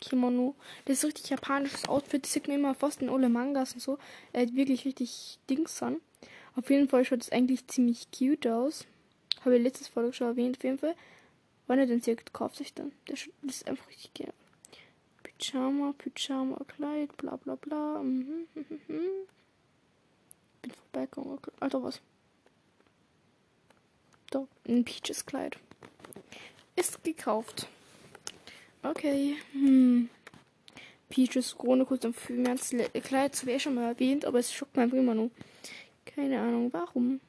Kimono. 0.00 0.54
Das 0.84 0.98
ist 0.98 1.04
richtig 1.04 1.30
japanisches 1.30 1.88
Outfit. 1.88 2.24
Das 2.24 2.32
sieht 2.32 2.48
man 2.48 2.58
immer 2.58 2.74
fast 2.74 3.02
in 3.02 3.08
alle 3.08 3.28
Mangas 3.28 3.74
und 3.74 3.80
so. 3.80 3.98
Er 4.32 4.42
hat 4.42 4.54
wirklich 4.54 4.84
richtig 4.84 5.38
Dings 5.48 5.82
an. 5.82 5.96
Auf 6.56 6.70
jeden 6.70 6.88
Fall 6.88 7.04
schaut 7.04 7.22
es 7.22 7.32
eigentlich 7.32 7.66
ziemlich 7.66 8.08
cute 8.10 8.46
aus. 8.46 8.86
Habe 9.44 9.56
ich 9.56 9.62
letztes 9.62 9.88
Folge 9.88 10.12
schon 10.12 10.28
erwähnt. 10.28 10.58
Auf 10.58 10.64
jeden 10.64 10.78
Fall. 10.78 10.94
Wenn 11.66 11.78
er 11.78 11.86
den 11.86 12.00
sieht, 12.00 12.32
kauft 12.32 12.56
sich 12.56 12.74
dann. 12.74 12.92
Das 13.06 13.28
ist 13.42 13.66
einfach 13.66 13.88
richtig 13.88 14.12
geil. 14.14 14.32
Pyjama, 15.22 15.94
Pyjama, 15.96 16.58
Kleid, 16.68 17.16
bla 17.16 17.36
bla 17.36 17.54
bla. 17.56 18.02
Mhm, 18.02 18.46
mhm, 18.54 18.80
mhm. 18.88 19.08
Bin 20.62 20.72
vorbeigegangen. 20.72 21.38
Alter, 21.60 21.82
was? 21.82 22.00
Da, 24.34 24.48
ein 24.66 24.84
Peaches 24.84 25.26
Kleid. 25.26 25.60
Ist 26.74 27.04
gekauft. 27.04 27.68
Okay. 28.82 29.36
Hm. 29.52 30.10
Peaches 31.08 31.56
Krone 31.56 31.84
kurz 31.84 32.04
am 32.04 32.14
März 32.30 32.74
Kleid, 33.04 33.34
das 33.34 33.46
wäre 33.46 33.60
schon 33.60 33.76
mal 33.76 33.90
erwähnt, 33.90 34.24
aber 34.24 34.40
es 34.40 34.52
schockt 34.52 34.76
mich 34.76 34.92
immer 34.92 35.14
noch. 35.14 35.30
Keine 36.04 36.40
Ahnung, 36.40 36.72
warum. 36.72 37.20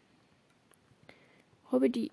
Habe 1.72 1.92
die 1.92 2.10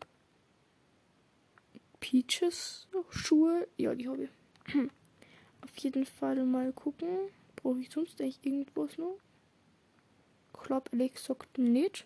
Peaches 1.99 2.87
Schuhe? 3.09 3.67
Ja, 3.79 3.95
die 3.95 4.11
habe 4.11 4.25
ich. 4.25 4.75
Auf 5.63 5.75
jeden 5.79 6.05
Fall 6.05 6.45
mal 6.45 6.71
gucken. 6.75 7.09
Brauche 7.57 7.81
ich 7.81 7.91
sonst 7.91 8.21
eigentlich 8.21 8.41
irgendwas 8.43 8.99
noch? 8.99 9.17
Club 10.53 10.91
Alex 10.93 11.25
sagt 11.25 11.57
nicht. 11.57 12.05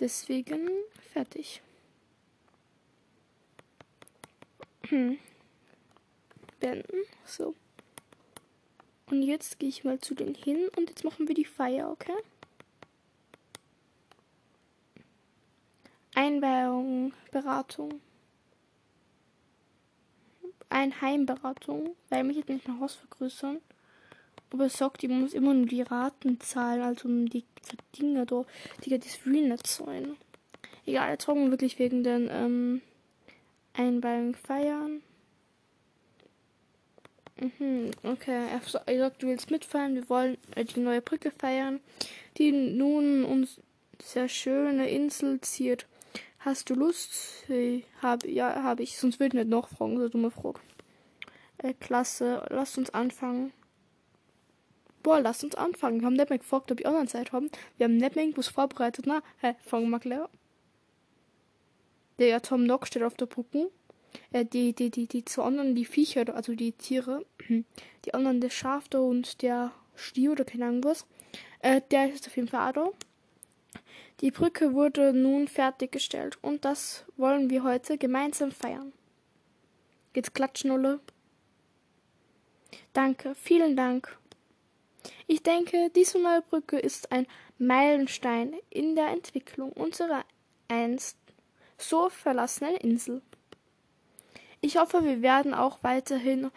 Deswegen 0.00 0.68
fertig. 1.12 1.62
Beenden. 6.60 7.04
So. 7.24 7.54
Und 9.10 9.22
jetzt 9.22 9.58
gehe 9.58 9.68
ich 9.68 9.84
mal 9.84 10.00
zu 10.00 10.14
denen 10.14 10.34
hin 10.34 10.68
und 10.76 10.88
jetzt 10.88 11.04
machen 11.04 11.28
wir 11.28 11.34
die 11.34 11.44
Feier, 11.44 11.90
okay? 11.90 12.16
Einweihung, 16.14 17.12
Beratung. 17.32 18.00
Einheimberatung, 20.68 21.94
weil 22.08 22.24
mich 22.24 22.36
jetzt 22.36 22.48
nicht 22.48 22.66
mein 22.66 22.80
Haus 22.80 22.94
vergrößern. 22.94 23.60
Aber 24.50 24.66
es 24.66 24.76
sagt, 24.76 25.02
ich 25.02 25.10
muss 25.10 25.34
immer 25.34 25.54
nur 25.54 25.66
die 25.66 25.82
Raten 25.82 26.40
zahlen, 26.40 26.82
also 26.82 27.08
um 27.08 27.28
die 27.28 27.44
Dinge 27.98 28.26
da, 28.26 28.44
die 28.84 28.98
das 28.98 29.24
will 29.26 29.48
nicht 29.48 29.66
sein. 29.66 30.16
Egal, 30.86 31.12
jetzt 31.12 31.26
brauchen 31.26 31.44
wir 31.44 31.50
wirklich 31.50 31.78
wegen 31.78 32.04
den 32.04 32.28
ähm, 32.30 32.82
Einweihung 33.74 34.34
feiern. 34.34 35.02
Mhm, 37.40 37.90
okay, 38.04 38.46
er 38.48 38.60
sagt, 38.60 39.22
du 39.22 39.26
willst 39.26 39.50
mitfeiern, 39.50 39.96
wir 39.96 40.08
wollen 40.08 40.38
die 40.56 40.80
neue 40.80 41.02
Brücke 41.02 41.32
feiern, 41.32 41.80
die 42.38 42.52
nun 42.52 43.24
uns 43.24 43.60
sehr 44.00 44.28
schöne 44.28 44.88
Insel 44.88 45.40
ziert. 45.40 45.86
Hast 46.38 46.70
du 46.70 46.74
Lust? 46.74 47.44
Hey, 47.46 47.84
hab, 48.02 48.24
ja, 48.24 48.62
habe 48.62 48.82
ich. 48.82 48.98
Sonst 48.98 49.18
würde 49.18 49.36
ich 49.36 49.44
nicht 49.44 49.50
noch 49.50 49.68
fragen, 49.68 49.98
so 49.98 50.08
dumme 50.08 50.30
Frage. 50.30 50.60
Äh, 51.58 51.72
klasse, 51.74 52.44
lass 52.50 52.76
uns 52.76 52.90
anfangen. 52.90 53.52
Boah, 55.02 55.20
lass 55.20 55.42
uns 55.42 55.54
anfangen. 55.54 56.00
Wir 56.00 56.06
haben 56.06 56.14
nicht 56.14 56.28
mehr 56.28 56.38
gefragt, 56.38 56.70
ob 56.70 56.78
wir 56.78 56.86
online 56.86 57.08
Zeit 57.08 57.32
haben. 57.32 57.50
Wir 57.78 57.84
haben 57.84 57.96
nicht 57.96 58.14
mehr 58.14 58.24
irgendwas 58.24 58.48
vorbereitet. 58.48 59.06
Na, 59.06 59.22
hä, 59.40 59.54
fangen 59.64 59.90
wir 59.90 59.98
gleich 59.98 60.28
Der 62.18 62.40
Tom 62.42 62.64
Nock 62.64 62.86
steht 62.86 63.02
auf 63.02 63.14
der 63.14 63.26
Brücke. 63.26 63.70
Äh, 64.32 64.44
die, 64.44 64.72
die, 64.72 64.90
die, 64.90 65.06
die 65.06 65.24
zwei 65.24 65.44
anderen, 65.44 65.74
die 65.74 65.84
Viecher, 65.84 66.34
also 66.34 66.54
die 66.54 66.72
Tiere, 66.72 67.24
die 68.04 68.14
anderen, 68.14 68.40
der 68.40 68.50
Schaf 68.50 68.88
da 68.88 68.98
und 68.98 69.42
der 69.42 69.72
Stier 69.96 70.32
oder 70.32 70.44
keine 70.44 70.66
Ahnung 70.66 70.84
was, 70.84 71.06
äh, 71.60 71.80
der 71.90 72.12
ist 72.12 72.26
auf 72.26 72.36
jeden 72.36 72.48
Fall 72.48 72.72
da. 72.72 72.88
Die 74.20 74.30
Brücke 74.30 74.74
wurde 74.74 75.12
nun 75.12 75.48
fertiggestellt 75.48 76.38
und 76.40 76.64
das 76.64 77.04
wollen 77.16 77.50
wir 77.50 77.64
heute 77.64 77.98
gemeinsam 77.98 78.52
feiern. 78.52 78.92
Jetzt 80.14 80.34
klatschen 80.34 80.70
alle. 80.70 81.00
Danke, 82.92 83.34
vielen 83.34 83.76
Dank. 83.76 84.16
Ich 85.26 85.42
denke, 85.42 85.90
diese 85.94 86.20
neue 86.20 86.42
Brücke 86.42 86.78
ist 86.78 87.10
ein 87.10 87.26
Meilenstein 87.58 88.54
in 88.70 88.94
der 88.94 89.08
Entwicklung 89.08 89.72
unserer 89.72 90.24
einst 90.68 91.18
so 91.88 92.08
verlassenen 92.08 92.76
Insel. 92.76 93.22
Ich 94.60 94.76
hoffe, 94.76 95.04
wir 95.04 95.22
werden 95.22 95.54
auch 95.54 95.78
weiterhin 95.82 96.50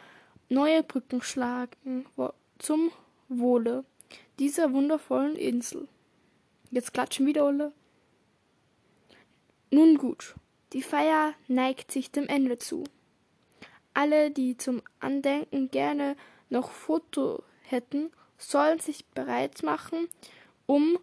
neue 0.50 0.84
Brücken 0.84 1.22
schlagen 1.22 2.06
zum 2.58 2.92
Wohle 3.28 3.84
dieser 4.40 4.72
wundervollen 4.72 5.36
Insel. 5.36 5.88
Jetzt 6.72 6.94
klatschen 6.94 7.26
wieder 7.26 7.44
alle. 7.44 7.72
Nun 9.72 9.98
gut, 9.98 10.36
die 10.74 10.82
Feier 10.82 11.34
neigt 11.48 11.92
sich 11.92 12.12
dem 12.12 12.28
Ende 12.28 12.58
zu. 12.58 12.84
Alle, 13.94 14.32
die 14.32 14.58
zum 14.58 14.82
Andenken 15.00 15.70
gerne 15.72 16.16
noch 16.50 16.72
Foto 16.72 17.44
hätten, 17.64 18.12
sollen 18.38 18.80
sich 18.80 19.06
bereit 19.08 19.64
machen, 19.64 20.08
um 20.66 21.00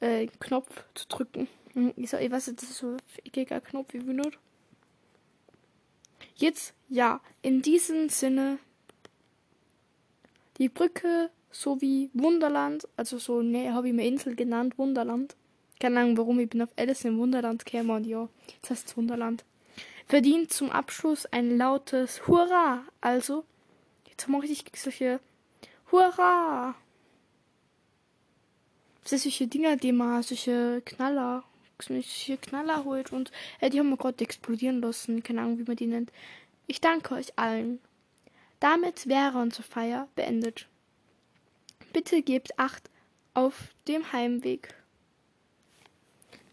äh, 0.00 0.26
Knopf 0.38 0.84
zu 0.94 1.08
drücken. 1.08 1.48
Ich, 1.96 2.10
sag, 2.10 2.22
ich 2.22 2.30
weiß 2.30 2.48
nicht, 2.48 2.62
das 2.62 2.70
ist 2.70 2.78
so 2.78 2.92
ein 2.92 2.98
eckiger 3.24 3.60
Knopf, 3.60 3.92
wie 3.92 3.98
benutzt. 3.98 4.38
Jetzt, 6.36 6.74
ja, 6.88 7.20
in 7.42 7.62
diesem 7.62 8.08
Sinne, 8.08 8.58
die 10.58 10.68
Brücke 10.68 11.30
sowie 11.50 12.10
Wunderland, 12.14 12.86
also 12.96 13.18
so, 13.18 13.42
ne, 13.42 13.72
habe 13.72 13.88
ich 13.88 13.94
mir 13.94 14.06
Insel 14.06 14.34
genannt, 14.34 14.78
Wunderland. 14.78 15.36
Keine 15.80 16.00
Ahnung 16.00 16.16
warum, 16.16 16.40
ich 16.40 16.48
bin 16.48 16.62
auf 16.62 16.70
Alice 16.76 17.04
im 17.04 17.18
Wunderland 17.18 17.64
gekommen 17.64 17.90
und 17.90 18.06
ja, 18.06 18.28
das 18.62 18.70
heißt 18.70 18.96
Wunderland. 18.96 19.44
Verdient 20.06 20.52
zum 20.52 20.70
Abschluss 20.70 21.26
ein 21.26 21.58
lautes 21.58 22.26
Hurra. 22.26 22.84
Also, 23.00 23.44
jetzt 24.08 24.28
mache 24.28 24.46
ich 24.46 24.64
solche 24.74 25.20
Hurra! 25.92 26.74
Das 29.02 29.10
sind 29.10 29.20
solche 29.20 29.46
Dinger, 29.46 29.76
die 29.76 29.92
man, 29.92 30.22
solche 30.22 30.82
Knaller, 30.84 31.44
solche 31.82 32.36
Knaller 32.36 32.84
holt 32.84 33.12
und 33.12 33.30
äh, 33.60 33.70
die 33.70 33.78
haben 33.78 33.90
wir 33.90 33.96
gerade 33.96 34.24
explodieren 34.24 34.80
lassen. 34.80 35.22
Keine 35.22 35.42
Ahnung, 35.42 35.58
wie 35.58 35.64
man 35.64 35.76
die 35.76 35.86
nennt. 35.86 36.12
Ich 36.66 36.80
danke 36.80 37.14
euch 37.14 37.38
allen. 37.38 37.80
Damit 38.60 39.08
wäre 39.08 39.38
unsere 39.38 39.62
Feier 39.62 40.08
beendet. 40.16 40.66
Bitte 41.92 42.22
gebt 42.22 42.58
Acht 42.58 42.90
auf 43.34 43.68
dem 43.86 44.12
Heimweg. 44.12 44.74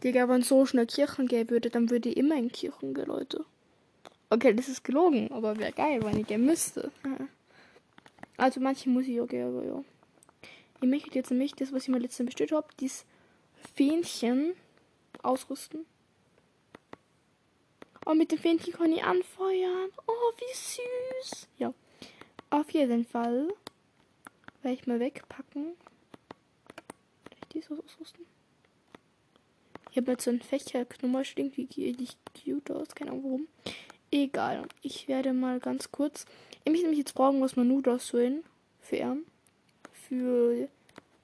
Digga, 0.04 0.30
wenn 0.30 0.44
so 0.44 0.66
schnell 0.66 0.86
Kirchen 0.86 1.28
gehen 1.28 1.50
würde, 1.50 1.70
dann 1.70 1.90
würde 1.90 2.10
ich 2.10 2.18
immer 2.18 2.36
in 2.36 2.52
Kirchen 2.52 2.94
gehen, 2.94 3.08
Leute. 3.08 3.44
Okay, 4.30 4.54
das 4.54 4.68
ist 4.68 4.84
gelogen, 4.84 5.32
aber 5.32 5.58
wäre 5.58 5.72
geil, 5.72 6.04
wenn 6.04 6.20
ich 6.20 6.28
gehen 6.28 6.46
müsste. 6.46 6.92
Also 8.38 8.60
manche 8.60 8.90
muss 8.90 9.08
ich 9.08 9.22
auch 9.22 9.28
gehen, 9.28 9.48
aber 9.48 9.64
ja. 9.64 9.82
Ich 10.82 10.90
möchte 10.90 11.16
jetzt 11.16 11.32
nämlich 11.32 11.54
das, 11.56 11.72
was 11.72 11.84
ich 11.84 11.88
mir 11.88 12.00
letztens 12.00 12.26
bestellt 12.26 12.52
habe, 12.52 12.68
dieses 12.82 13.06
Fähnchen 13.76 14.52
ausrüsten. 15.26 15.86
Oh, 18.06 18.14
mit 18.14 18.32
dem 18.32 18.40
Fähnchen 18.40 18.74
kann 18.74 18.92
ich 18.92 19.04
anfeuern. 19.04 19.90
Oh, 20.08 20.32
wie 20.38 20.54
süß. 20.54 21.48
Ja. 21.58 21.74
Auf 22.52 22.70
jeden 22.72 23.06
Fall 23.06 23.48
werde 24.62 24.76
ich 24.76 24.88
mal 24.88 25.00
wegpacken. 25.00 25.76
Kann 26.76 27.38
ich 27.42 27.48
dies 27.54 27.72
ausrüsten? 27.72 28.26
Ich 29.90 29.98
habe 29.98 30.12
jetzt 30.12 30.26
so 30.26 30.30
einen 30.30 30.42
Fächer 30.42 30.86
genommen, 30.86 31.26
irgendwie 31.36 31.94
nicht 31.94 32.20
cute 32.44 32.72
aus, 32.72 32.90
keine 32.94 33.12
Ahnung 33.12 33.24
warum. 33.24 33.48
Egal. 34.12 34.68
Ich 34.82 35.08
werde 35.08 35.34
mal 35.34 35.60
ganz 35.60 35.92
kurz. 35.92 36.26
Ich 36.64 36.72
möchte 36.72 36.88
mich 36.88 37.00
jetzt 37.00 37.12
fragen, 37.12 37.42
was 37.42 37.56
man 37.56 37.68
nur 37.68 38.00
so 38.00 38.18
in 38.18 38.44
für 38.82 39.18
für 40.08 40.68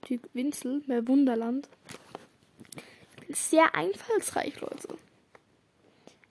die 0.08 0.20
Winzel 0.34 0.82
bei 0.88 1.08
Wunderland. 1.08 1.70
Sehr 3.34 3.76
einfallsreich, 3.76 4.60
Leute. 4.60 4.98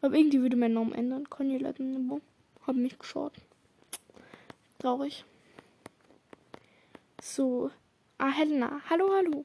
Aber 0.02 0.14
irgendwie 0.14 0.40
würde 0.40 0.57
mein 0.57 0.73
Namen 0.73 0.92
ändern. 0.92 1.26
Nicht 1.38 1.62
mehr. 1.62 2.21
Hab 2.66 2.76
mich 2.76 2.99
geschaut. 2.99 3.35
Traurig. 4.78 5.25
So. 7.23 7.71
Ah, 8.19 8.30
Helena. 8.30 8.80
Hallo, 8.88 9.11
hallo. 9.14 9.45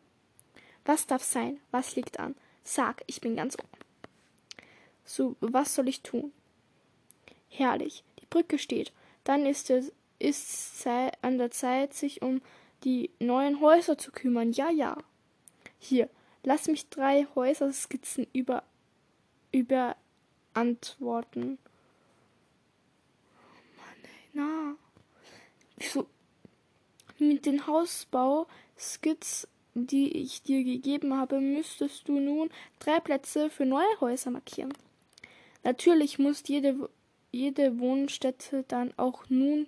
Was 0.85 1.07
darf 1.07 1.23
sein? 1.23 1.59
Was 1.71 1.95
liegt 1.95 2.19
an? 2.19 2.35
Sag, 2.63 3.03
ich 3.07 3.21
bin 3.21 3.35
ganz 3.35 3.57
ohr. 3.57 3.65
So, 5.03 5.35
was 5.39 5.75
soll 5.75 5.87
ich 5.87 6.01
tun? 6.01 6.31
Herrlich. 7.49 8.03
Die 8.19 8.25
Brücke 8.25 8.57
steht. 8.57 8.91
Dann 9.23 9.45
ist 9.45 9.69
es 9.69 9.91
ist 10.19 10.87
an 10.87 11.37
der 11.37 11.51
Zeit, 11.51 11.93
sich 11.93 12.21
um 12.21 12.41
die 12.83 13.11
neuen 13.19 13.59
Häuser 13.59 13.97
zu 13.97 14.11
kümmern. 14.11 14.51
Ja, 14.53 14.69
ja. 14.69 14.97
Hier, 15.79 16.09
lass 16.45 16.67
mich 16.67 16.89
drei 16.89 17.27
Häuserskizzen 17.35 18.27
über, 18.33 18.63
über 19.51 19.95
antworten. 20.53 21.57
Mann, 23.77 23.95
na. 24.33 24.75
Wieso? 25.77 26.07
Mit 27.17 27.45
den 27.45 27.65
Hausbauskizzen, 27.67 29.49
die 29.73 30.17
ich 30.17 30.41
dir 30.41 30.63
gegeben 30.63 31.17
habe, 31.17 31.39
müsstest 31.39 32.07
du 32.07 32.19
nun 32.19 32.49
drei 32.79 32.99
Plätze 32.99 33.49
für 33.49 33.65
neue 33.65 33.99
Häuser 33.99 34.31
markieren. 34.31 34.73
Natürlich 35.63 36.19
muss 36.19 36.43
jede, 36.47 36.89
jede 37.31 37.79
Wohnstätte 37.79 38.63
dann 38.67 38.93
auch 38.97 39.25
nun 39.29 39.67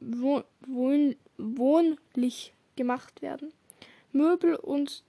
wohn 0.00 1.16
wohnlich 1.36 2.52
gemacht 2.76 3.22
werden. 3.22 3.52
Möbel 4.12 4.54
und 4.54 5.02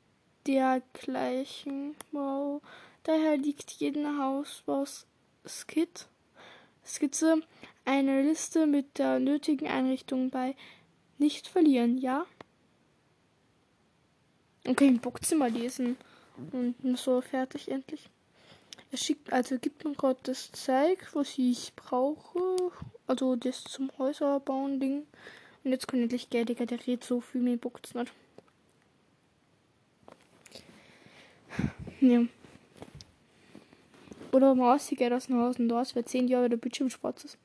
dergleichen. 0.48 1.96
Wow. 2.12 2.62
Daher 3.04 3.38
liegt 3.38 3.72
jedem 3.72 4.20
Hausbauskit 4.20 6.08
Skizze 6.86 7.42
eine 7.84 8.22
Liste 8.22 8.68
mit 8.68 8.98
der 8.98 9.20
nötigen 9.20 9.68
Einrichtung 9.68 10.30
bei. 10.30 10.56
Nicht 11.18 11.48
verlieren, 11.48 11.98
ja? 11.98 12.26
Okay, 14.68 14.88
ein 14.88 15.00
Bockzimmer 15.00 15.50
lesen. 15.50 15.98
Und 16.52 16.98
so 16.98 17.22
fertig 17.22 17.70
endlich. 17.70 18.10
Er 18.92 18.98
schickt, 18.98 19.32
also 19.32 19.58
gibt 19.58 19.86
mir 19.86 19.94
gerade 19.94 20.20
das 20.24 20.52
Zeug, 20.52 21.08
was 21.14 21.38
ich 21.38 21.74
brauche. 21.76 22.72
Also 23.08 23.36
das 23.36 23.64
zum 23.64 23.92
Häuserbauen 23.98 24.80
Ding. 24.80 25.08
Und 25.64 25.72
jetzt 25.72 25.88
kann 25.88 26.00
ich 26.00 26.04
endlich 26.04 26.30
Geld, 26.30 26.50
der 26.50 26.72
redet 26.72 27.04
so 27.04 27.22
viel, 27.22 27.42
mir 27.42 27.58
bockt's 27.58 27.94
nicht. 27.94 28.12
Ja. 32.06 32.24
Oder 34.32 34.54
Maus, 34.54 34.88
die 34.88 34.96
geht 34.96 35.12
aus 35.12 35.26
dem 35.26 35.38
Haus 35.38 35.58
und 35.58 35.72
ist, 35.72 35.96
weil 35.96 36.06
10 36.06 36.28
Jahre 36.28 36.50
der 36.50 36.58
Bildschirm 36.58 36.90
schwarz 36.90 37.24
ist. 37.24 37.38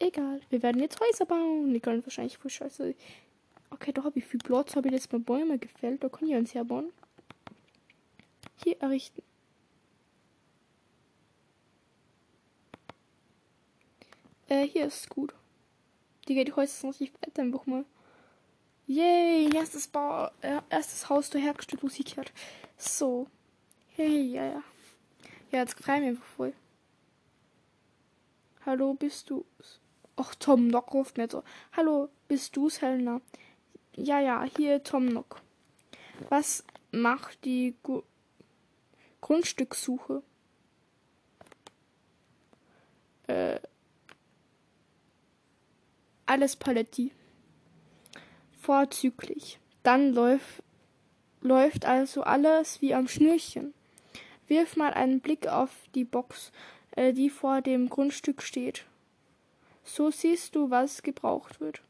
Egal, 0.00 0.40
wir 0.50 0.62
werden 0.62 0.80
jetzt 0.80 0.98
Häuser 0.98 1.24
bauen. 1.24 1.72
Die 1.72 1.78
können 1.78 2.04
wahrscheinlich 2.04 2.38
voll 2.38 2.50
scheiße. 2.50 2.94
Okay, 3.70 3.92
da 3.92 4.02
habe 4.02 4.18
ich 4.18 4.24
viel 4.24 4.40
Platz, 4.40 4.74
habe 4.74 4.88
ich 4.88 4.94
jetzt 4.94 5.12
mal 5.12 5.20
Bäume 5.20 5.58
gefällt. 5.58 6.02
Da 6.02 6.08
kann 6.08 6.28
ich 6.28 6.34
uns 6.34 6.52
herbauen. 6.54 6.90
Hier 8.64 8.80
errichten. 8.80 9.22
Äh, 14.48 14.66
hier 14.66 14.86
ist 14.86 15.08
gut. 15.10 15.34
Digga, 16.28 16.44
die 16.44 16.52
Häuser 16.52 16.72
sind 16.72 16.90
richtig 16.90 17.12
fett 17.22 17.38
einfach 17.38 17.66
mal. 17.66 17.84
Yay, 18.86 19.54
erstes 19.54 19.86
Bau, 19.86 20.28
äh, 20.40 20.60
erstes 20.68 21.08
Haus 21.08 21.30
der 21.30 21.40
hergestellt, 21.40 21.82
Musik 21.82 22.16
hört. 22.16 22.32
So. 22.76 23.28
Hey, 23.94 24.22
ja, 24.22 24.46
ja. 24.46 24.62
Ja, 25.50 25.58
jetzt 25.58 25.78
frei 25.78 26.00
mir 26.00 26.08
einfach 26.08 26.24
voll. 26.24 26.54
Hallo, 28.64 28.94
bist 28.94 29.28
du? 29.28 29.44
Ach, 30.16 30.34
Tom 30.36 30.68
Nock 30.68 30.94
ruft 30.94 31.18
mir 31.18 31.28
so. 31.30 31.42
Hallo, 31.76 32.08
bist 32.26 32.56
du's, 32.56 32.80
Helena? 32.80 33.20
Ja, 33.94 34.18
ja, 34.18 34.44
hier 34.56 34.82
Tom 34.82 35.06
Nock. 35.06 35.42
Was 36.30 36.64
macht 36.90 37.44
die 37.44 37.74
Gu 37.82 38.02
Grundstückssuche? 39.20 40.22
Äh, 43.26 43.60
alles 46.24 46.56
Paletti. 46.56 47.12
Vorzüglich. 48.58 49.60
Dann 49.82 50.14
läuft, 50.14 50.62
läuft 51.42 51.84
also 51.84 52.22
alles 52.22 52.80
wie 52.80 52.94
am 52.94 53.06
Schnürchen. 53.06 53.74
Wirf 54.48 54.76
mal 54.76 54.92
einen 54.92 55.20
Blick 55.20 55.46
auf 55.46 55.70
die 55.94 56.04
Box, 56.04 56.52
äh, 56.96 57.12
die 57.12 57.30
vor 57.30 57.60
dem 57.62 57.88
Grundstück 57.88 58.42
steht. 58.42 58.84
So 59.84 60.10
siehst 60.10 60.54
du, 60.54 60.70
was 60.70 61.02
gebraucht 61.02 61.60
wird. 61.60 61.82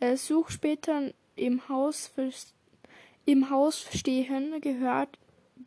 Äh, 0.00 0.16
such 0.16 0.50
später 0.50 1.12
im 1.36 1.68
Haus, 1.68 2.12
im 3.24 3.50
Haus 3.50 3.86
stehen 3.92 4.60
gehört 4.60 5.18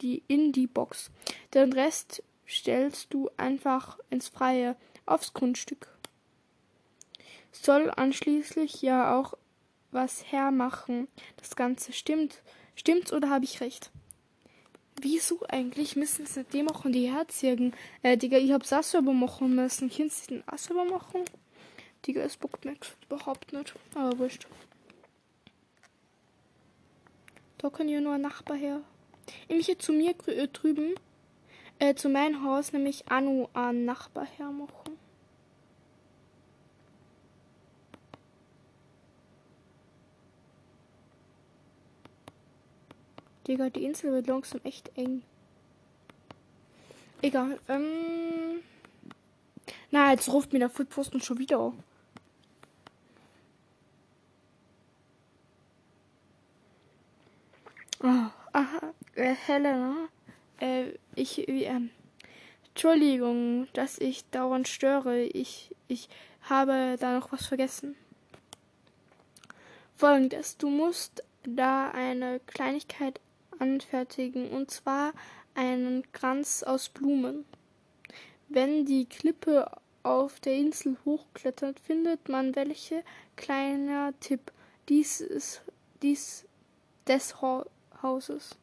die 0.02 0.24
in 0.28 0.52
die 0.52 0.68
Box. 0.68 1.12
Den 1.54 1.74
Rest 1.74 2.24
stellst 2.48 3.14
du 3.14 3.30
einfach 3.38 4.00
ins 4.10 4.28
Freie 4.28 4.76
aufs 5.06 5.34
Grundstück. 5.34 5.88
Soll 7.52 7.92
anschließend 7.96 8.82
ja 8.82 9.18
auch 9.18 9.34
was 9.92 10.32
hermachen. 10.32 11.08
Das 11.38 11.56
Ganze 11.56 11.94
stimmt. 11.94 12.42
Stimmt's 12.76 13.14
oder 13.14 13.30
habe 13.30 13.46
ich 13.46 13.62
recht? 13.62 13.92
Wieso 15.02 15.46
eigentlich 15.50 15.96
müssen 15.96 16.26
sie 16.26 16.44
dem 16.46 16.70
auch 16.70 16.86
in 16.86 16.94
die 16.94 17.12
Herzjägen? 17.12 17.74
Äh, 18.02 18.18
Digga, 18.18 18.38
ich 18.38 18.52
hab's 18.52 18.72
auch 18.72 18.84
selber 18.84 19.14
machen 19.14 19.54
müssen. 19.54 19.90
Kannst 19.90 20.30
du 20.30 20.36
den 20.36 20.48
auch 20.48 20.58
selber 20.58 20.86
machen? 20.86 21.26
Digga, 22.06 22.22
es 22.22 22.38
bockt 22.38 22.66
mir 22.66 22.76
überhaupt 23.06 23.52
nicht. 23.52 23.76
Aber 23.94 24.18
wurscht. 24.20 24.48
Da 27.58 27.70
kann 27.70 27.90
ja 27.90 28.00
nur 28.00 28.14
ein 28.14 28.22
Nachbar 28.22 28.58
her. 28.58 28.82
Nämlich 29.50 29.66
hier 29.66 29.80
zu 29.80 29.92
mir 29.92 30.16
äh, 30.28 30.48
drüben, 30.48 30.96
äh, 31.80 31.96
zu 31.96 32.10
meinem 32.10 32.44
Haus, 32.44 32.72
nämlich 32.72 33.10
Anu 33.10 33.48
einen 33.54 33.86
Nachbar 33.86 34.26
hermachen. 34.38 34.85
Digga, 43.48 43.70
die 43.70 43.84
Insel 43.84 44.12
wird 44.12 44.28
langsam 44.28 44.62
echt 44.64 44.92
eng. 44.98 45.24
Egal. 47.22 47.60
Ähm. 47.68 48.62
Na, 49.92 50.12
jetzt 50.12 50.30
ruft 50.30 50.54
mir 50.54 50.60
der 50.60 50.70
Footposten 50.70 51.22
schon 51.22 51.40
wieder. 51.40 51.74
Oh, 58.04 58.30
aha, 58.54 58.94
äh, 59.16 59.34
Helena. 59.34 60.10
Äh, 60.60 60.92
ich, 61.16 61.48
äh, 61.48 61.82
Entschuldigung, 62.70 63.68
dass 63.74 63.98
ich 63.98 64.30
dauernd 64.30 64.68
störe. 64.68 65.22
Ich, 65.22 65.74
ich 65.88 66.10
habe 66.42 66.98
da 67.00 67.18
noch 67.18 67.32
was 67.32 67.46
vergessen. 67.48 67.96
Folgendes, 69.96 70.58
du 70.58 70.70
musst 70.70 71.24
da 71.44 71.90
eine 71.92 72.42
Kleinigkeit 72.42 73.20
anfertigen, 73.60 74.50
und 74.50 74.72
zwar 74.72 75.14
einen 75.54 76.04
Kranz 76.12 76.64
aus 76.64 76.90
Blumen. 76.90 77.46
Wenn 78.50 78.86
die 78.86 79.06
Klippe 79.06 79.72
auf 80.04 80.40
der 80.40 80.56
Insel 80.56 80.98
hochklettert, 81.04 81.80
findet 81.80 82.30
man 82.30 82.56
welche. 82.56 83.04
Kleiner 83.36 84.14
Tipp. 84.20 84.52
Dies 84.88 85.20
ist 85.20 85.62
dies 86.02 86.46
des 87.08 87.36
Hauses. 87.42 88.56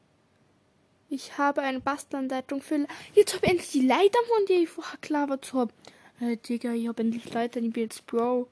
Ich 1.09 1.37
habe 1.37 1.63
eine 1.63 1.81
Bastelanleitung 1.81 2.63
für. 2.63 2.87
Jetzt 3.15 3.35
habe 3.35 3.47
ich 3.47 3.51
endlich 3.51 3.71
die 3.73 3.87
Leiter 3.87 4.19
von 4.29 4.47
dir, 4.47 4.63
ich 4.63 4.69
vorher 4.69 4.99
gelabert 5.01 5.53
habe. 5.53 5.73
Äh, 6.21 6.37
Digga, 6.37 6.73
ich 6.73 6.89
habe 6.89 7.03
endlich 7.03 7.33
Leiter, 7.33 7.61
ich 7.61 7.73
bin 7.73 7.83
jetzt 7.83 8.07
Bro. 8.07 8.49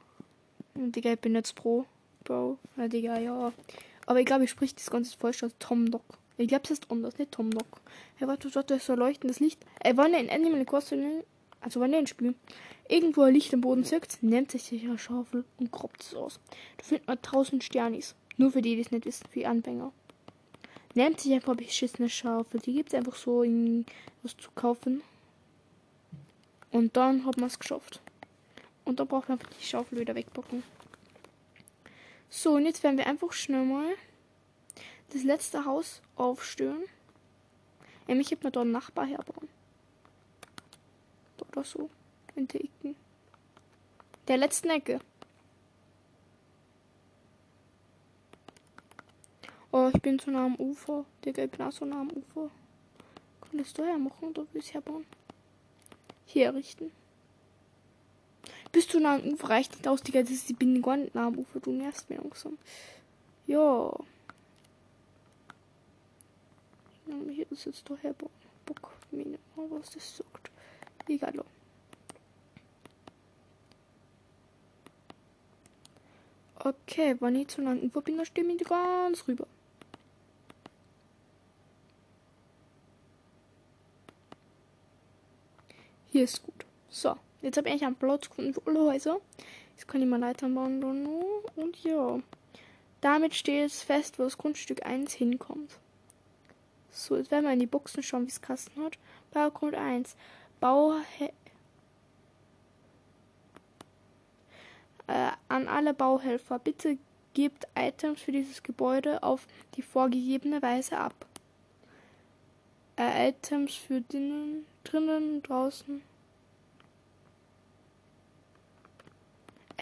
Digga, 0.75 1.13
ich 1.13 1.21
bin 1.21 1.35
jetzt 1.35 1.55
Pro. 1.55 1.87
Bro. 2.25 2.59
Ja, 2.77 2.89
Digga, 2.89 3.19
ja. 3.19 3.53
Aber 4.07 4.21
ich 4.21 4.27
glaube, 4.27 4.45
ich 4.45 4.51
spreche 4.51 4.75
das 4.75 4.91
ganze 4.91 5.17
falsch 5.17 5.43
aus 5.45 5.53
Tom 5.59 5.91
Doc. 5.91 6.03
Ich 6.41 6.49
glaube, 6.49 6.65
es 6.65 6.71
ist 6.71 6.91
anders, 6.91 7.19
nicht 7.19 7.33
Tom 7.33 7.51
Nock. 7.51 7.83
Hey, 8.17 8.27
warte, 8.27 8.55
warte, 8.55 8.79
so 8.79 8.95
leuchtendes 8.95 9.41
Licht. 9.41 9.63
Wenn 9.85 10.15
er 10.15 10.21
in 10.21 10.31
Animal 10.31 10.65
Crossing, 10.65 11.23
also 11.61 11.81
wenn 11.81 11.93
er 11.93 11.99
ein 11.99 12.07
Spiel, 12.07 12.35
irgendwo 12.89 13.25
ein 13.25 13.35
Licht 13.35 13.53
am 13.53 13.61
Boden 13.61 13.85
zirkt, 13.85 14.23
nimmt 14.23 14.51
sich 14.51 14.63
sicher 14.63 14.97
Schaufel 14.97 15.45
und 15.59 15.71
kroppt 15.71 16.01
es 16.01 16.15
aus. 16.15 16.41
Da 16.79 16.85
findet 16.85 17.07
man 17.07 17.21
tausend 17.21 17.63
Sternis. 17.63 18.15
Nur 18.39 18.53
für 18.53 18.63
die, 18.63 18.75
die 18.75 18.81
es 18.81 18.91
nicht 18.91 19.05
wissen, 19.05 19.27
für 19.31 19.47
Anfänger. 19.47 19.93
Nimmt 20.95 21.21
sich 21.21 21.35
einfach 21.35 21.55
beschissene 21.57 22.09
Schaufel. 22.09 22.61
Die 22.61 22.73
gibt 22.73 22.89
es 22.89 22.95
einfach 22.95 23.17
so 23.17 23.43
in 23.43 23.85
was 24.23 24.35
zu 24.39 24.51
kaufen. 24.55 25.03
Und 26.71 26.97
dann 26.97 27.27
hat 27.27 27.37
man 27.37 27.49
es 27.49 27.59
geschafft. 27.59 28.01
Und 28.87 28.99
dann 28.99 29.09
braucht 29.09 29.29
man 29.29 29.39
einfach 29.39 29.53
die 29.61 29.67
Schaufel 29.67 30.01
wieder 30.01 30.15
wegpacken. 30.15 30.63
So, 32.31 32.53
und 32.53 32.65
jetzt 32.65 32.83
werden 32.83 32.97
wir 32.97 33.07
einfach 33.07 33.33
schnell 33.33 33.67
mal 33.67 33.95
das 35.13 35.23
letzte 35.23 35.65
Haus 35.65 36.01
aufstören. 36.17 36.85
Nämlich 38.07 38.31
hätte 38.31 38.45
man 38.45 38.53
da 38.53 38.61
einen 38.63 38.73
Nachbar 38.73 39.07
herbauen. 39.07 39.49
oder 41.51 41.65
so. 41.65 41.91
In 42.35 42.47
der 42.49 42.61
Ecke. 42.63 42.95
Der 44.29 44.37
letzten 44.37 44.71
Ecke. 44.71 45.01
Oh, 49.73 49.91
ich 49.95 50.03
bin 50.03 50.19
zu 50.19 50.31
nah 50.31 50.47
am 50.47 50.57
Ufer. 50.57 51.05
Digga, 51.25 51.45
ich 51.45 51.51
bin 51.51 51.71
so 51.71 51.85
nah 51.85 52.01
am 52.01 52.11
Ufer. 52.11 52.51
Kann 53.41 53.59
ich 53.61 53.73
das 53.73 53.99
machen 53.99 54.29
oder 54.29 54.47
will 54.53 54.61
ich 54.61 54.75
herbauen? 54.75 55.07
Hier 56.27 56.47
errichten. 56.47 56.91
Bist 58.73 58.93
du 58.95 59.01
nah 59.01 59.17
am 59.17 59.29
Ufer? 59.29 59.49
Reicht 59.49 59.73
nicht 59.73 59.87
aus, 59.87 60.03
Digga. 60.03 60.23
Das 60.23 60.31
ist, 60.31 60.51
ich 60.51 60.57
bin 60.57 60.83
gar 60.83 60.97
nicht 60.97 61.15
nah 61.15 61.29
am 61.29 61.39
Ufer. 61.39 61.61
Du 61.61 61.71
nervst 61.71 62.11
mir 62.11 62.17
langsam. 62.17 62.59
Ja. 63.47 63.93
Hier 67.31 67.51
ist 67.51 67.65
jetzt 67.67 67.89
der 67.89 67.97
herbauen. 67.99 68.31
Bock. 68.67 68.93
Mine. 69.11 69.39
Was 69.57 69.91
das 69.91 70.19
sagt. 70.19 70.51
Egal. 71.09 71.45
Okay, 76.63 77.17
wenn 77.21 77.37
ich 77.37 77.49
zu 77.49 77.63
am 77.63 77.79
Ufer 77.79 78.03
bin, 78.03 78.21
ich 78.21 78.65
ganz 78.65 79.27
rüber. 79.27 79.47
Hier 86.13 86.25
ist 86.25 86.43
gut. 86.43 86.67
So, 86.91 87.17
jetzt 87.41 87.57
habe 87.57 87.71
ich 87.71 87.85
einen 87.85 87.97
Platz 87.97 88.29
gefunden 88.29 88.53
für 88.53 88.67
alle 88.67 88.81
Häuser. 88.81 89.21
Jetzt 89.75 89.89
kann 89.89 90.03
ich 90.03 90.09
mal 90.09 90.21
Leitern 90.21 90.55
bauen. 90.55 90.85
Und 91.57 91.83
ja, 91.83 92.21
damit 93.01 93.35
steht 93.35 93.67
es 93.67 93.83
fest, 93.83 94.19
wo 94.19 94.25
das 94.25 94.37
Grundstück 94.37 94.85
1 94.85 95.15
hinkommt. 95.15 95.80
So, 96.93 97.17
jetzt 97.17 97.31
werden 97.31 97.45
wir 97.45 97.53
in 97.53 97.61
die 97.61 97.67
Boxen 97.67 98.03
schauen, 98.03 98.25
wie 98.25 98.31
es 98.31 98.41
Kasten 98.41 98.83
hat. 98.83 98.99
Baugrund 99.33 99.75
1. 99.75 100.17
Bau 100.59 100.97
äh, 105.07 105.31
an 105.49 105.69
alle 105.69 105.95
Bauhelfer. 105.95 106.59
Bitte 106.59 106.99
gebt 107.35 107.67
Items 107.77 108.21
für 108.21 108.33
dieses 108.33 108.63
Gebäude 108.63 109.23
auf 109.23 109.47
die 109.77 109.83
vorgegebene 109.83 110.61
Weise 110.63 110.99
ab. 110.99 111.27
Äh, 112.97 113.31
Items 113.31 113.75
für 113.75 114.01
drinnen, 114.01 114.67
drinnen, 114.85 115.43
draußen. 115.43 116.03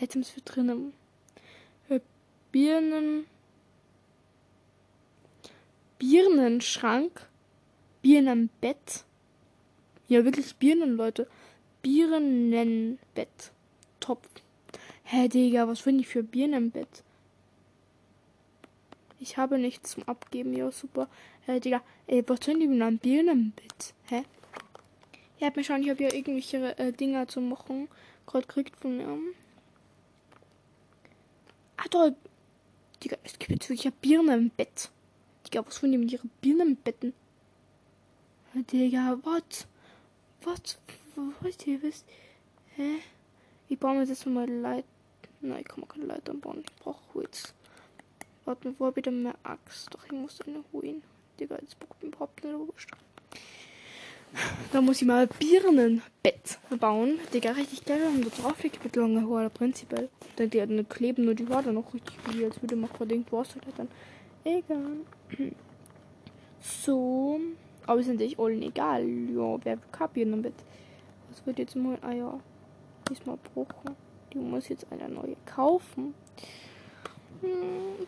Items 0.01 0.31
für 0.31 0.43
drinnen. 0.43 0.93
Birnen. 2.53 3.27
Birnenschrank. 5.99 7.29
Birnenbett. 8.03 9.05
Ja, 10.09 10.25
wirklich 10.25 10.55
Birnen, 10.57 10.97
Leute. 10.97 11.29
Birnenbett. 11.83 13.53
Topf. 14.01 14.29
Hä, 15.05 15.29
Digga, 15.29 15.67
was 15.67 15.81
finde 15.81 16.03
ich 16.03 16.09
für 16.09 16.23
Birnenbett? 16.23 17.03
Ich 19.21 19.37
habe 19.37 19.59
nichts 19.59 19.93
zum 19.93 20.05
Abgeben, 20.05 20.55
ja, 20.55 20.71
super. 20.71 21.09
Hä, 21.47 21.61
Digga, 21.61 21.83
ey, 22.07 22.23
was 22.27 22.41
finde 22.45 22.65
ich 22.65 22.71
mit 22.71 22.81
einem 22.81 22.99
Birnenbett? 22.99 23.95
Hä? 24.09 24.23
Ihr 25.39 25.47
habt 25.47 25.57
mir 25.57 25.65
schon, 25.65 25.83
ich 25.83 25.91
habe 25.91 26.03
ja 26.03 26.13
irgendwelche 26.13 26.79
äh, 26.79 26.93
Dinger 26.93 27.27
zu 27.29 27.41
machen. 27.41 27.89
Gerade 28.27 28.47
kriegt 28.47 28.77
von 28.77 28.97
mir. 28.97 29.19
Ah, 31.77 31.87
da. 31.91 32.11
Digga, 33.03 33.17
es 33.23 33.39
gibt 33.39 33.53
jetzt 33.53 33.69
wirklich 33.71 33.87
eine 33.87 33.95
Birne 34.01 34.35
im 34.35 34.51
Bett. 34.51 34.91
Digga, 35.49 35.67
was 35.67 35.83
wollen 35.83 35.93
die 35.93 35.99
mit 35.99 36.13
ihren 36.13 36.31
Birnen 36.43 36.69
im 36.69 36.77
Betten? 36.77 37.15
Digga, 38.53 39.19
was? 39.23 39.67
Was? 40.43 40.79
Was 41.41 41.67
ihr 41.67 41.81
wisst? 41.83 42.05
Hä? 42.77 42.97
Ich 43.71 43.79
baue 43.79 43.95
mir 43.95 44.05
jetzt 44.05 44.27
mal 44.27 44.49
Leit. 44.49 44.85
Nein, 45.41 45.61
ich 45.61 45.69
kann 45.69 45.81
mir 45.81 45.87
keine 45.87 46.05
Leitern 46.05 46.41
bauen. 46.41 46.63
Ich 46.67 46.75
brauche 46.77 47.15
Holz. 47.15 47.55
Warte, 48.45 48.75
wo 48.79 48.87
habe 48.87 49.01
ich 49.01 49.05
denn 49.05 49.23
mehr 49.23 49.37
Axt? 49.43 49.95
Doch, 49.95 50.05
ich 50.05 50.13
muss 50.13 50.39
eine 50.43 50.63
holen. 50.73 51.03
Digga, 51.41 51.57
jetzt 51.61 51.79
braucht 51.79 52.03
mir 52.03 52.09
überhaupt 52.11 52.45
nicht 52.45 52.55
wurscht. 52.55 52.91
Da 54.73 54.83
muss 54.83 55.01
ich 55.01 55.09
mal 55.09 55.23
ein 55.23 55.29
Birnenbett 55.39 56.59
bauen. 56.79 57.19
Digga, 57.33 57.53
richtig 57.53 57.87
geil, 57.87 58.01
man 58.01 58.23
da 58.23 58.29
drauf 58.29 58.63
liegt 58.63 58.85
mit 58.85 58.97
langen 58.97 59.31
Haaren, 59.31 59.51
prinzipiell. 59.51 60.11
Dann 60.37 60.51
die 60.51 60.59
dann 60.59 60.87
kleben 60.91 61.25
nur 61.25 61.35
die 61.35 61.49
Haare 61.49 61.73
noch 61.73 61.95
richtig 61.95 62.17
wie, 62.33 62.45
als 62.45 62.61
würde 62.61 62.77
man 62.77 62.91
verdient 62.91 63.33
was 63.33 63.55
halt 63.55 63.65
dann. 63.79 63.89
Egal. 64.49 64.97
So. 66.61 67.39
Aber 67.87 68.01
ist 68.01 68.09
natürlich 68.09 68.39
allen 68.39 68.63
egal. 68.63 69.07
Ja, 69.07 69.59
wer 69.63 69.77
kein 69.93 70.09
Birnenbett. 70.11 70.55
Was 71.29 71.45
wird 71.47 71.59
jetzt 71.59 71.77
mal. 71.77 71.99
Ah 72.01 72.13
ja. 72.13 72.41
Diesmal 73.11 73.37
gebrochen. 73.43 73.95
Die 74.33 74.39
muss 74.39 74.69
jetzt 74.69 74.87
eine 74.91 75.09
neue 75.09 75.37
kaufen. 75.45 76.15
Hm. 77.43 78.07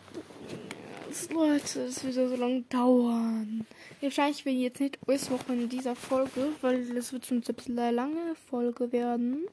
Leute, 1.33 1.85
das 1.85 2.03
wird 2.03 2.13
so 2.13 2.35
lange 2.35 2.61
dauern. 2.63 3.67
Wahrscheinlich 3.99 4.45
will 4.45 4.55
ich 4.55 4.61
jetzt 4.61 4.79
nicht 4.79 4.97
alles 5.07 5.29
machen 5.29 5.61
in 5.61 5.69
dieser 5.69 5.95
Folge, 5.95 6.49
weil 6.61 6.85
das 6.93 7.11
wird 7.11 7.25
schon 7.25 7.37
ein 7.37 7.55
bisschen 7.55 7.77
eine 7.77 7.95
lange 7.95 8.35
Folge 8.49 8.91
werden. 8.91 9.45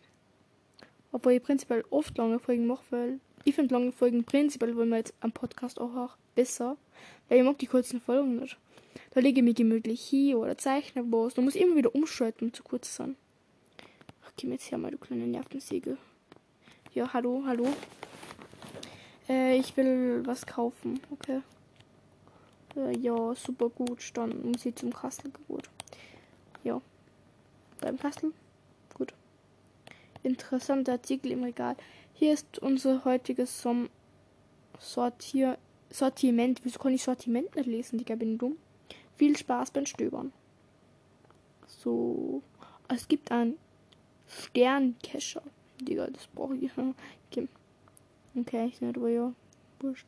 Obwohl 1.10 1.32
ich 1.32 1.42
prinzipiell 1.42 1.84
oft 1.90 2.16
lange 2.16 2.38
Folgen 2.38 2.66
mache, 2.66 2.84
weil 2.90 3.20
ich 3.44 3.54
finde 3.54 3.74
lange 3.74 3.92
Folgen 3.92 4.24
prinzipiell, 4.24 4.76
wollen 4.76 4.90
wir 4.90 4.98
jetzt 4.98 5.14
am 5.20 5.32
Podcast 5.32 5.80
auch, 5.80 5.94
auch 5.96 6.16
besser. 6.38 6.76
Weil 7.28 7.38
ich 7.38 7.44
mag 7.44 7.58
die 7.58 7.66
kurzen 7.66 8.00
Folgen 8.00 8.36
nicht. 8.36 8.56
Da 9.10 9.20
lege 9.20 9.40
ich 9.40 9.44
mich 9.44 9.56
gemütlich 9.56 10.00
hier 10.00 10.38
oder 10.38 10.56
zeichne 10.56 11.02
was. 11.10 11.34
Da 11.34 11.42
muss 11.42 11.56
immer 11.56 11.74
wieder 11.74 11.94
umschalten, 11.94 12.48
um 12.48 12.54
zu 12.54 12.62
kurz 12.62 12.94
sein. 12.94 13.16
Ach, 14.24 14.32
geh 14.36 14.46
mir 14.46 14.54
jetzt 14.54 14.70
her, 14.70 14.78
mal 14.78 14.92
du 14.92 14.98
kleine 14.98 15.26
Nervensäge. 15.26 15.98
Ja, 16.94 17.12
hallo, 17.12 17.42
hallo. 17.44 17.66
Äh, 19.28 19.58
ich 19.58 19.76
will 19.76 20.22
was 20.24 20.46
kaufen. 20.46 21.00
Okay. 21.10 21.40
Äh, 22.76 22.96
ja, 22.96 23.34
super 23.34 23.68
gut. 23.68 23.98
Dann 24.14 24.50
muss 24.50 24.64
ich 24.64 24.76
zum 24.76 24.92
Kastel 24.92 25.32
gut. 25.48 25.68
Ja. 26.62 26.80
Beim 27.80 27.98
Kastel? 27.98 28.32
Gut. 28.94 29.12
Interessanter 30.22 30.92
Artikel 30.92 31.32
im 31.32 31.42
Regal. 31.42 31.76
Hier 32.14 32.32
ist 32.32 32.58
unser 32.60 33.04
heutiges 33.04 33.64
Sortier 34.78 35.58
Sortiment. 35.90 36.60
Wieso 36.64 36.78
kann 36.78 36.92
ich 36.92 37.02
Sortiment 37.02 37.54
nicht 37.56 37.66
lesen? 37.66 37.98
Digga, 37.98 38.14
bin 38.14 38.38
dumm. 38.38 38.56
Viel 39.16 39.36
Spaß 39.36 39.70
beim 39.70 39.86
Stöbern. 39.86 40.32
So. 41.66 42.42
Es 42.88 43.08
gibt 43.08 43.30
einen 43.30 43.58
Sternkescher. 44.26 45.42
Digga, 45.80 46.08
das 46.08 46.26
brauche 46.28 46.56
ich. 46.56 46.70
Okay. 47.30 47.46
Ich 48.34 48.80
nicht, 48.80 48.96
aber 48.96 49.08
ja. 49.08 49.32
Wurscht. 49.80 50.06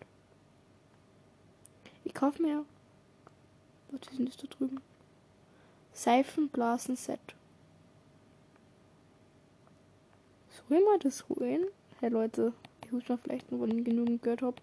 Ich 2.04 2.14
kaufe 2.14 2.40
mir. 2.40 2.64
Was 3.90 4.08
ist 4.08 4.18
denn 4.18 4.26
das 4.26 4.36
da 4.36 4.46
drüben? 4.46 4.80
Seifenblasen-Set. 5.92 7.20
Soll 10.48 10.78
ich 10.78 10.84
mal 10.84 10.98
das 11.00 11.28
holen? 11.28 11.66
Hey 12.00 12.08
Leute, 12.08 12.52
ich 12.84 12.92
muss 12.92 13.08
mal 13.08 13.18
vielleicht 13.18 13.50
noch, 13.50 13.60
wenn 13.60 13.78
ich 13.78 13.84
genügend 13.84 14.22
Geld 14.22 14.42
habe. 14.42 14.56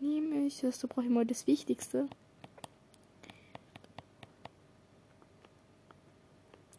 Nehme 0.00 0.46
ich 0.46 0.60
das, 0.60 0.78
da 0.78 0.88
brauche 0.88 1.04
ich 1.04 1.10
mal 1.10 1.24
das 1.24 1.46
Wichtigste. 1.46 2.08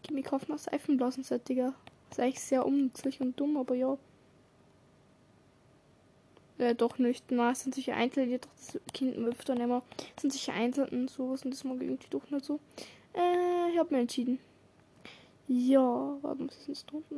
Ich 0.03 0.11
mir 0.11 0.23
kaufen 0.23 0.51
noch 0.51 0.59
Seifenblasen-Set, 0.59 1.49
Digga. 1.49 1.73
ist 2.11 2.19
eigentlich 2.19 2.41
sehr 2.41 2.65
unnützlich 2.65 3.21
und 3.21 3.39
dumm, 3.39 3.57
aber 3.57 3.75
ja. 3.75 3.97
Äh, 6.57 6.75
doch 6.75 6.99
nicht. 6.99 7.25
Na, 7.31 7.51
es 7.51 7.61
sind 7.61 7.75
sicher 7.75 7.95
Einzelne, 7.95 8.39
doch 8.39 8.49
das 8.55 8.79
Kind 8.93 9.17
wirft 9.17 9.49
dann. 9.49 9.59
Es 9.59 10.21
sind 10.21 10.31
sicher 10.31 10.53
Einzelne 10.53 10.89
und 10.91 11.09
sowas 11.09 11.43
und 11.43 11.51
das 11.51 11.63
mag 11.63 11.81
irgendwie 11.81 12.09
doch 12.09 12.29
nicht 12.29 12.45
so. 12.45 12.59
Äh, 13.13 13.71
ich 13.71 13.79
hab 13.79 13.91
mir 13.91 13.99
entschieden. 13.99 14.39
Ja, 15.47 16.17
was 16.21 16.67
ist 16.67 16.91
denn 16.91 17.03
da 17.09 17.15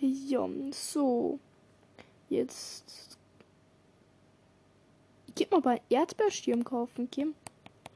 Ja, 0.00 0.48
so. 0.72 1.38
Jetzt. 2.28 3.18
Ich 5.26 5.34
geh 5.34 5.46
mal 5.50 5.60
bei 5.60 5.80
Erdbeerschirm 5.90 6.64
kaufen, 6.64 7.10
Kim. 7.10 7.34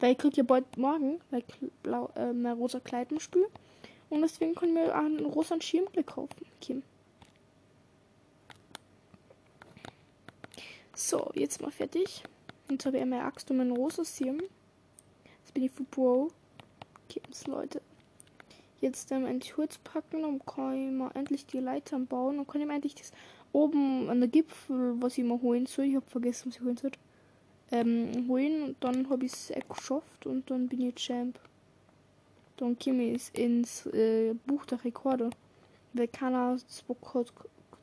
Weil 0.01 0.13
ich 0.13 0.19
krieg 0.19 0.37
ja 0.37 0.43
bald 0.43 0.77
morgen 0.77 1.21
weil 1.31 1.45
blau, 1.83 2.11
äh, 2.15 2.33
mein 2.33 2.57
rosa 2.59 2.81
Kleid 2.81 3.11
im 3.11 3.21
Spiel. 3.21 3.47
Und 4.11 4.21
deswegen 4.21 4.55
können 4.55 4.75
wir 4.75 4.95
einen 4.95 5.25
rosa 5.25 5.61
Schirmblick 5.61 6.07
kaufen, 6.07 6.47
Kim. 6.61 6.83
So, 10.95 11.31
jetzt 11.35 11.61
mal 11.61 11.71
fertig. 11.71 12.23
Jetzt 12.71 12.87
habe 12.87 12.99
ich 12.99 13.05
meine 13.05 13.25
Axt 13.25 13.51
und 13.51 13.57
mein 13.57 13.71
rosas 13.71 14.17
Schirm. 14.17 14.41
Jetzt 15.41 15.55
bin 15.55 15.65
ich 15.65 15.73
für 15.73 15.85
Bro. 15.85 16.31
Kims, 17.09 17.47
Leute. 17.47 17.81
Jetzt 18.85 19.11
ähm, 19.13 19.25
endlich 19.25 19.57
Holz 19.57 19.79
packen 19.79 20.27
und 20.27 20.45
kann 20.45 20.99
mal 20.99 21.11
endlich 21.15 21.47
die 21.47 21.59
Leitern 21.59 22.07
bauen 22.07 22.39
und 22.39 22.47
kann 22.47 22.61
ich 22.61 22.67
mal 22.67 22.75
endlich 22.75 22.95
das 22.95 23.13
oben 23.51 24.11
an 24.11 24.21
der 24.21 24.29
Gipfel, 24.29 25.01
was 25.01 25.17
ich 25.17 25.25
mal 25.25 25.41
holen 25.41 25.65
soll. 25.65 25.87
Ich 25.87 25.97
habe 25.97 26.05
vergessen, 26.07 26.49
was 26.49 26.57
ich 26.57 26.63
holen 26.63 26.77
soll. 26.77 26.91
ähm, 27.73 28.27
holen 28.29 28.63
und 28.63 28.77
dann 28.81 29.09
habe 29.09 29.25
ich 29.25 29.33
es 29.33 29.53
geschafft 29.71 30.27
und 30.27 30.51
dann 30.51 30.69
bin 30.69 30.83
ich 30.83 30.97
Champ. 30.97 31.41
Dann 32.59 32.79
komme 32.79 33.05
ich 33.05 33.35
ins 33.35 33.87
äh, 33.87 34.35
Buch 34.47 34.67
der 34.67 34.85
Rekorde. 34.85 35.31
Wer 35.95 36.07
keiner 36.07 36.59
Bock 36.87 37.15
hat, 37.15 37.33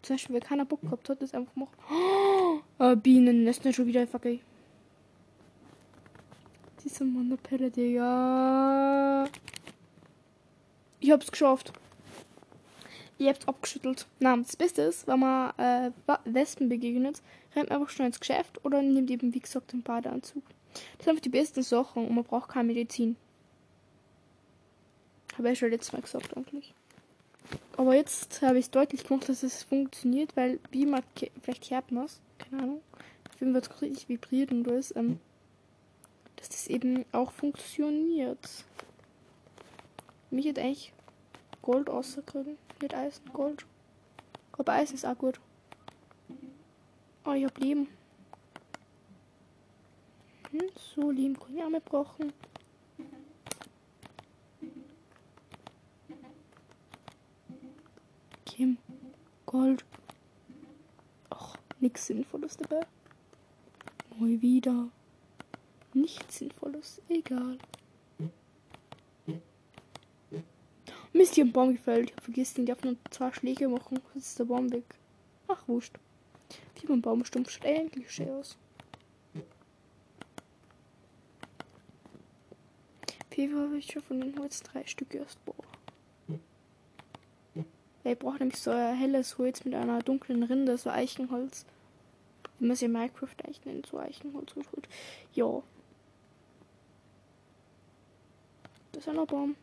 zum 0.03 0.13
Beispiel, 0.13 0.35
wer 0.35 0.41
keiner 0.41 0.65
Bock 0.65 0.81
gehabt 0.81 1.09
hat, 1.09 1.19
ist 1.23 1.33
einfach 1.33 1.55
machen. 1.55 2.61
Oh, 2.77 2.95
Bienen, 2.95 3.47
das 3.47 3.57
ist 3.57 3.75
schon 3.75 3.87
wieder 3.87 4.05
fuck 4.05 4.27
Diese 6.83 7.05
Monopelle, 7.05 7.71
Digga. 7.71 9.27
Ich 11.01 11.09
hab's 11.11 11.31
geschafft. 11.31 11.73
Ihr 13.17 13.29
habt's 13.29 13.47
abgeschüttelt. 13.47 14.05
Na, 14.19 14.37
das 14.37 14.55
Beste 14.55 14.83
ist, 14.83 15.07
wenn 15.07 15.19
man 15.19 15.51
äh, 15.57 15.91
Wespen 16.25 16.69
begegnet, 16.69 17.21
rennt 17.55 17.69
man 17.69 17.81
einfach 17.81 17.91
schnell 17.91 18.07
ins 18.07 18.19
Geschäft 18.19 18.63
oder 18.63 18.81
nimmt 18.83 19.09
eben, 19.09 19.33
wie 19.33 19.39
gesagt, 19.39 19.73
den 19.73 19.81
Badeanzug. 19.81 20.43
Das 20.73 21.05
sind 21.05 21.09
einfach 21.09 21.21
die 21.23 21.29
besten 21.29 21.63
Sachen 21.63 22.07
und 22.07 22.13
man 22.13 22.23
braucht 22.23 22.51
keine 22.51 22.67
Medizin. 22.67 23.15
Habe 25.37 25.51
ich 25.51 25.59
schon 25.59 25.71
letztes 25.71 25.91
Mal 25.91 26.01
gesagt, 26.01 26.37
eigentlich. 26.37 26.73
Aber 27.77 27.95
jetzt 27.95 28.43
habe 28.43 28.59
ich 28.59 28.65
es 28.65 28.71
deutlich 28.71 29.03
gemacht, 29.03 29.27
dass 29.27 29.41
es 29.41 29.63
funktioniert, 29.63 30.35
weil 30.37 30.59
man 30.73 31.01
vielleicht 31.41 31.71
hört 31.71 31.91
man 31.91 32.07
keine 32.37 32.61
Ahnung. 32.61 32.81
Auf 33.27 33.39
jeden 33.39 33.59
Fall 33.59 33.77
richtig 33.81 34.07
vibriert 34.07 34.51
und 34.51 34.67
alles, 34.67 34.95
ähm, 34.95 35.19
dass 36.35 36.49
das 36.49 36.67
eben 36.67 37.05
auch 37.11 37.31
funktioniert. 37.31 38.65
Mich 40.31 40.45
hätte 40.45 40.61
eigentlich 40.61 40.93
Gold 41.61 41.89
auszukriegen. 41.89 42.57
Mit 42.81 42.93
Eisen, 42.93 43.31
Gold. 43.33 43.65
Aber 44.53 44.73
Eisen 44.73 44.95
ist 44.95 45.05
auch 45.05 45.17
gut. 45.17 45.39
Oh, 47.25 47.33
ich 47.33 47.43
hab 47.45 47.57
Leben. 47.59 47.87
Hm, 50.51 50.69
so, 50.95 51.11
Leben 51.11 51.37
kann 51.37 51.55
ich 51.55 51.63
auch 51.63 51.69
mehr 51.69 51.81
brauchen. 51.81 52.31
Kim. 58.45 58.77
Gold. 59.45 59.83
Och, 61.29 61.57
nichts 61.79 62.07
Sinnvolles 62.07 62.55
dabei. 62.55 62.85
Mal 64.17 64.41
wieder. 64.41 64.87
Nichts 65.93 66.37
Sinnvolles. 66.37 67.01
Egal. 67.09 67.57
Mist, 71.13 71.35
hier 71.35 71.45
ein 71.45 71.51
Baum 71.51 71.73
gefällt. 71.73 72.09
Ich 72.09 72.15
hab 72.15 72.23
vergessen, 72.23 72.61
ich 72.61 72.67
darf 72.67 72.83
nur 72.83 72.95
zwei 73.09 73.31
Schläge 73.33 73.67
machen. 73.67 73.99
Jetzt 74.15 74.27
ist 74.27 74.39
der 74.39 74.45
Baum 74.45 74.71
weg. 74.71 74.85
Ach, 75.47 75.67
wurscht. 75.67 75.97
Wie 76.79 76.87
beim 76.87 77.01
Baumstumpf 77.01 77.49
schaut 77.49 77.65
eigentlich 77.65 78.09
schön 78.11 78.29
aus. 78.29 78.57
Wie 83.31 83.53
habe 83.55 83.77
ich 83.77 83.91
schon 83.91 84.03
von 84.03 84.21
den 84.21 84.37
Holz 84.37 84.61
drei 84.61 84.85
Stück 84.85 85.15
erst. 85.15 85.39
Ja, 88.03 88.11
ich 88.11 88.19
brauche 88.19 88.37
nämlich 88.39 88.59
so 88.59 88.71
ein 88.71 88.95
helles 88.95 89.37
Holz 89.37 89.63
mit 89.63 89.73
einer 89.73 89.99
dunklen 89.99 90.43
Rinde, 90.43 90.77
so 90.77 90.89
Eichenholz. 90.89 91.65
Wie 92.59 92.65
man 92.65 92.73
es 92.73 92.81
in 92.81 92.91
Minecraft 92.91 93.35
eigentlich 93.43 93.65
nennt, 93.65 93.85
so 93.87 93.97
Eichenholz 93.99 94.53
und 94.53 94.71
gut. 94.71 94.87
Ja. 95.33 95.63
Das 98.91 99.07
ist 99.07 99.09
ein 99.09 99.25
Baum. 99.25 99.55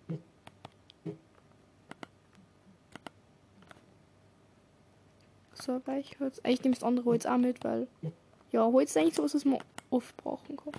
So, 5.61 5.81
Weichholz. 5.87 6.41
Eigentlich 6.41 6.63
nehme 6.63 6.73
ich 6.75 6.79
das 6.79 6.87
andere 6.87 7.07
Holz 7.07 7.27
auch 7.27 7.37
mit, 7.37 7.65
weil. 7.65 7.89
Ja, 8.53 8.65
Holz 8.65 8.91
ist 8.91 8.97
eigentlich 8.97 9.15
so, 9.15 9.25
was 9.25 9.45
man 9.45 9.59
oft 9.91 10.17
brauchen 10.17 10.57
kann. 10.57 10.73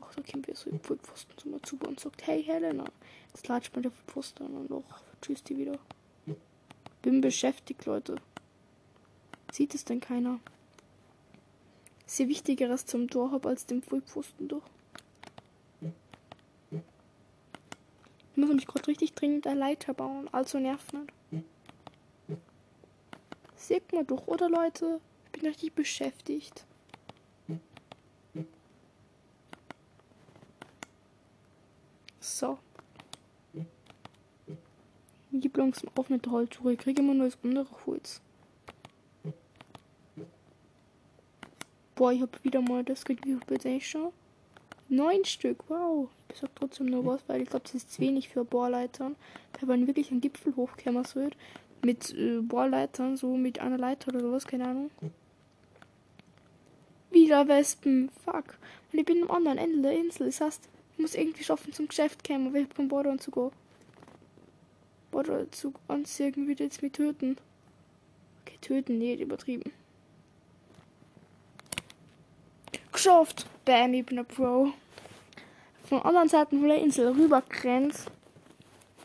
Ach, 0.00 0.14
da 0.14 0.22
kommt 0.22 0.46
wieder 0.46 0.56
so 0.56 0.70
ein 0.70 0.80
Pfosten 0.80 1.38
zu 1.38 1.48
mir 1.48 1.62
zu 1.62 1.76
und 1.86 2.00
sagt: 2.00 2.26
Hey 2.26 2.42
Helena, 2.42 2.84
jetzt 3.28 3.46
latscht 3.48 3.74
man 3.74 3.82
der 3.84 3.92
Pfosten 4.06 4.44
und 4.44 4.70
doch 4.70 4.84
tschüss 5.22 5.42
die 5.44 5.56
wieder. 5.56 5.78
Bin 7.02 7.20
beschäftigt, 7.20 7.84
Leute. 7.86 8.16
Sieht 9.52 9.74
es 9.74 9.84
denn 9.84 10.00
keiner? 10.00 10.40
Ist 12.06 12.16
hier 12.16 12.28
Wichtigeres 12.28 12.86
zum 12.86 13.08
Tor 13.08 13.30
habe 13.30 13.48
als 13.48 13.66
dem 13.66 13.82
Vollpfosten 13.82 14.48
doch. 14.48 14.62
Ich 16.70 18.38
muss 18.38 18.48
nämlich 18.48 18.66
gerade 18.66 18.88
richtig 18.88 19.12
dringend 19.14 19.46
eine 19.46 19.60
Leiter 19.60 19.94
bauen, 19.94 20.28
also 20.32 20.58
nervt 20.58 20.92
nicht. 20.92 21.12
Seht 23.66 23.94
mal 23.94 24.04
doch, 24.04 24.26
oder 24.26 24.50
Leute? 24.50 25.00
Ich 25.24 25.40
bin 25.40 25.48
richtig 25.48 25.72
beschäftigt. 25.72 26.66
So. 32.20 32.58
Gib 35.32 35.56
langsam 35.56 35.90
auf 35.96 36.10
mit 36.10 36.26
der 36.26 36.32
Holzsuche. 36.32 36.74
Ich 36.74 36.78
kriege 36.78 37.00
immer 37.00 37.14
nur 37.14 37.24
das 37.24 37.38
andere 37.42 37.66
Holz. 37.86 38.20
Boah, 41.94 42.12
ich 42.12 42.20
habe 42.20 42.32
wieder 42.42 42.60
mal 42.60 42.84
das 42.84 43.02
schon. 43.80 44.12
Neun 44.90 45.24
Stück, 45.24 45.64
wow. 45.68 46.10
Ich 46.30 46.38
sag 46.38 46.54
trotzdem 46.54 46.86
nur 46.86 47.06
was, 47.06 47.22
weil 47.28 47.40
ich 47.40 47.48
glaube, 47.48 47.64
das 47.64 47.74
ist 47.74 47.94
zu 47.94 48.02
wenig 48.02 48.28
für 48.28 48.44
Bohrleitern. 48.44 49.16
Wenn 49.58 49.68
man 49.68 49.86
wirklich 49.86 50.10
einen 50.10 50.20
Gipfel 50.20 50.54
hochkämmer 50.54 51.04
wird, 51.14 51.34
mit 51.84 52.14
äh, 52.14 52.40
Bohrleitern, 52.40 53.16
so 53.16 53.36
mit 53.36 53.58
einer 53.60 53.78
Leiter 53.78 54.08
oder 54.08 54.20
sowas, 54.20 54.46
keine 54.46 54.68
Ahnung. 54.68 54.90
Wieder 57.10 57.46
Wespen, 57.46 58.10
fuck. 58.24 58.58
Und 58.92 58.98
ich 58.98 59.04
bin 59.04 59.22
am 59.22 59.30
anderen 59.30 59.58
Ende 59.58 59.82
der 59.82 59.98
Insel. 59.98 60.26
Das 60.26 60.40
heißt, 60.40 60.68
ich 60.92 60.98
muss 60.98 61.14
irgendwie 61.14 61.44
schaffen 61.44 61.72
zum 61.72 61.88
Geschäft 61.88 62.26
kommen, 62.26 62.52
weil 62.52 62.62
ich 62.62 62.68
hab 62.68 62.76
keinen 62.76 62.88
Borderanzug 62.88 63.36
an. 63.36 63.50
Borderanzug 65.10 65.78
anziehen 65.88 66.48
wird 66.48 66.60
jetzt 66.60 66.82
mit 66.82 66.94
töten. 66.94 67.36
Okay, 68.42 68.58
töten, 68.60 68.98
nicht 68.98 69.20
übertrieben. 69.20 69.72
Geschafft! 72.92 73.46
Bam, 73.64 73.94
ich 73.94 74.06
bin 74.06 74.18
ein 74.18 74.26
Pro. 74.26 74.72
Von 75.84 76.02
anderen 76.02 76.28
Seiten 76.28 76.60
von 76.60 76.68
der 76.68 76.80
Insel 76.80 77.08
rübergrenzt. 77.08 78.10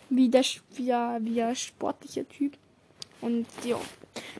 Wie 0.09 0.29
der, 0.29 0.43
wie 0.73 0.85
der, 0.85 1.17
wie 1.21 1.35
der 1.35 1.55
sportliche 1.55 2.27
Typ. 2.27 2.57
Und 3.21 3.45
ja. 3.63 3.79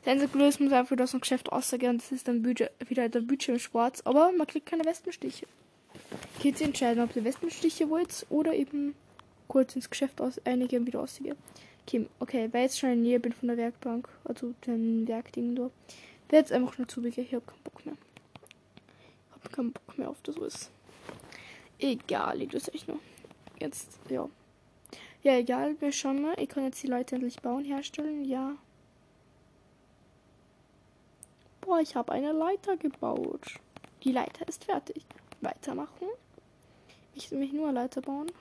Das 0.04 0.08
einzige 0.08 0.32
Blöde 0.32 0.64
muss 0.64 0.74
einfach 0.74 0.96
das 0.96 1.12
Geschäft 1.12 1.52
aussehen. 1.52 1.98
Das 1.98 2.12
ist 2.12 2.28
dann 2.28 2.46
wieder 2.46 3.10
der 3.10 3.20
Bildschirm 3.22 3.60
schwarz. 3.60 4.02
Aber 4.06 4.32
man 4.32 4.48
kriegt 4.48 4.66
keine 4.66 4.86
Wespenstiche. 4.86 5.48
Jetzt 6.42 6.62
entscheiden, 6.62 7.04
ob 7.04 7.16
ihr 7.16 7.24
Wespenstiche 7.24 7.90
wollt 7.90 8.26
oder 8.30 8.54
eben 8.54 8.96
kurz 9.48 9.76
ins 9.76 9.90
Geschäft 9.90 10.22
aus 10.22 10.40
einigen 10.46 10.88
wieder 10.88 11.02
aussehen. 11.02 11.36
Okay, 11.86 12.08
okay, 12.20 12.50
weil 12.52 12.66
ich 12.66 12.72
jetzt 12.72 12.80
schon 12.80 12.92
in 12.92 13.04
der 13.04 13.10
Nähe 13.10 13.20
bin 13.20 13.34
von 13.34 13.48
der 13.48 13.58
Werkbank, 13.58 14.08
also 14.24 14.54
den 14.66 15.08
Werkding 15.08 15.56
da, 15.56 15.64
werde 15.64 15.72
jetzt 16.38 16.52
einfach 16.52 16.74
schnell 16.74 16.88
zubegehen. 16.88 17.26
Ich 17.28 17.34
habe 17.34 17.46
keinen 17.46 17.64
Bock 17.64 17.86
mehr. 17.86 17.96
Ich 19.28 19.44
habe 19.44 19.56
keinen 19.56 19.72
Bock 19.72 19.98
mehr 19.98 20.10
auf 20.10 20.22
das 20.24 20.38
ist. 20.38 20.72
Egal, 21.80 22.42
ich 22.42 22.50
das 22.50 22.74
euch 22.74 22.88
noch. 22.88 23.00
Jetzt, 23.60 24.00
ja. 24.10 24.30
Ja, 25.24 25.38
egal, 25.38 25.76
wir 25.82 25.92
schauen 25.92 26.22
mal. 26.22 26.36
Ich 26.40 26.50
kann 26.50 26.64
jetzt 26.64 26.82
die 26.84 26.88
Leute 26.88 27.16
endlich 27.16 27.42
bauen, 27.42 27.66
herstellen, 27.66 28.24
ja. 28.24 28.56
Boah, 31.70 31.82
ich 31.82 31.96
habe 31.96 32.14
eine 32.14 32.32
Leiter 32.32 32.78
gebaut. 32.78 33.60
Die 34.04 34.12
Leiter 34.12 34.48
ist 34.48 34.64
fertig. 34.64 35.06
Weitermachen. 35.40 36.08
Ich 37.14 37.30
will 37.30 37.38
mich 37.38 37.54
nur 37.54 37.72
Leiter 37.72 38.02
bauen. 38.02 38.32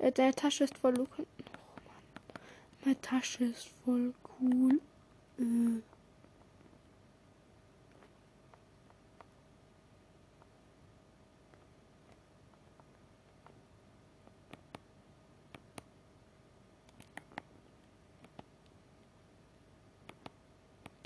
Äh, 0.00 0.10
deine 0.10 0.34
Tasche 0.34 0.64
ist 0.64 0.76
voll. 0.78 0.98
Oh 0.98 1.06
Mann. 1.16 1.26
Meine 2.84 3.00
Tasche 3.00 3.44
ist 3.44 3.68
voll 3.84 4.12
cool. 4.40 4.80
Äh. 5.38 5.95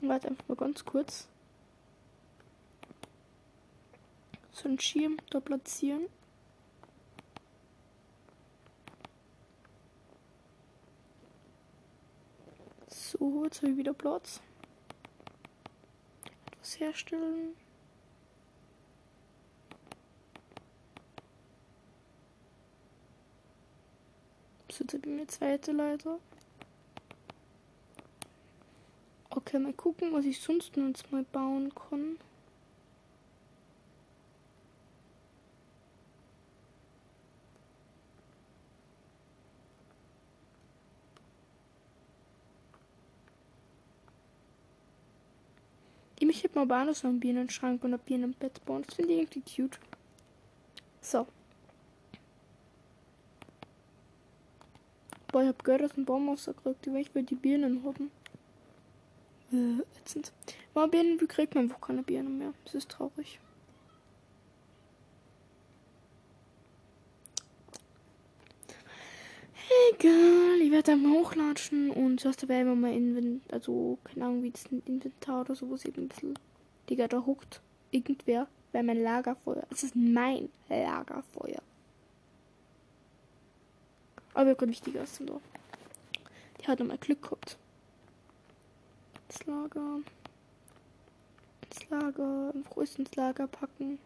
Warte 0.02 0.28
einfach 0.28 0.48
mal 0.48 0.54
ganz 0.56 0.84
kurz. 0.84 1.28
So 4.52 4.68
einen 4.68 4.80
Schirm 4.80 5.18
da 5.30 5.40
platzieren. 5.40 6.06
So, 12.88 13.44
jetzt 13.44 13.62
habe 13.62 13.72
ich 13.72 13.76
wieder 13.76 13.92
Platz. 13.92 14.40
Etwas 16.46 16.80
herstellen. 16.80 17.56
So, 24.70 24.84
jetzt 24.84 24.94
habe 24.94 25.08
ich 25.08 25.16
mir 25.16 25.26
zweite 25.26 25.72
Leiter. 25.72 26.18
Okay, 29.50 29.58
mal 29.58 29.72
gucken, 29.72 30.12
was 30.12 30.24
ich 30.26 30.38
sonst 30.40 30.76
noch 30.76 30.94
mal 31.10 31.24
bauen 31.24 31.74
kann. 31.74 32.18
Ich 46.20 46.26
möchte 46.26 46.48
mal 46.54 46.66
bauen, 46.66 46.94
so 46.94 47.08
einen 47.08 47.18
Bienenschrank 47.18 47.82
und 47.82 47.94
ein 47.94 47.98
Bienenbett 47.98 48.64
bauen. 48.64 48.84
Das 48.86 48.94
finde 48.94 49.14
ich 49.14 49.18
irgendwie 49.18 49.42
cute. 49.42 49.80
So. 51.00 51.26
Boah, 55.32 55.42
ich 55.42 55.48
hab 55.48 55.64
gehört, 55.64 55.82
dass 55.82 55.96
ein 55.96 56.04
Baum 56.04 56.28
rausgekriegt, 56.28 56.86
die 56.86 56.96
ich 56.98 57.10
bei 57.10 57.22
die 57.22 57.34
Birnen 57.34 57.82
haben. 57.82 58.12
Äh, 59.52 59.82
ätzend. 60.00 60.32
Mal 60.74 60.88
Birnen, 60.88 61.18
kriegt 61.26 61.54
man 61.54 61.64
einfach 61.64 61.80
keine 61.80 62.02
Birnen 62.02 62.38
mehr? 62.38 62.54
Das 62.64 62.74
ist 62.74 62.90
traurig. 62.90 63.40
Egal, 69.92 70.60
ich 70.60 70.70
werde 70.72 70.92
dann 70.92 71.12
hochlatschen 71.12 71.90
und 71.90 72.20
zuerst 72.20 72.42
dabei 72.42 72.60
immer 72.60 72.74
mal 72.74 72.92
Inventar, 72.92 73.54
also 73.54 73.98
keine 74.02 74.24
Ahnung, 74.26 74.42
wie 74.42 74.50
das 74.50 74.64
Inventar 74.84 75.42
oder 75.42 75.54
so, 75.54 75.68
wo 75.68 75.74
es 75.74 75.84
eben 75.84 76.02
ein 76.02 76.08
bisschen, 76.08 76.38
Digga, 76.88 77.06
da 77.06 77.24
huckt 77.24 77.60
irgendwer 77.92 78.48
bei 78.72 78.82
mein 78.82 79.00
Lagerfeuer. 79.00 79.64
Es 79.70 79.84
ist 79.84 79.94
mein 79.94 80.48
Lagerfeuer. 80.68 81.62
Aber 84.34 84.46
wir 84.46 84.54
können 84.54 84.72
wichtiger 84.72 85.04
da. 85.26 85.40
Die 86.60 86.66
hat 86.66 86.78
nochmal 86.78 86.98
Glück 86.98 87.22
gehabt. 87.22 87.56
Das 89.30 89.46
Lager. 89.46 90.00
Das 91.68 91.88
Lager. 91.88 92.52
Einfach 92.52 92.76
ins 92.98 93.14
Lager 93.14 93.46
packen. 93.46 94.00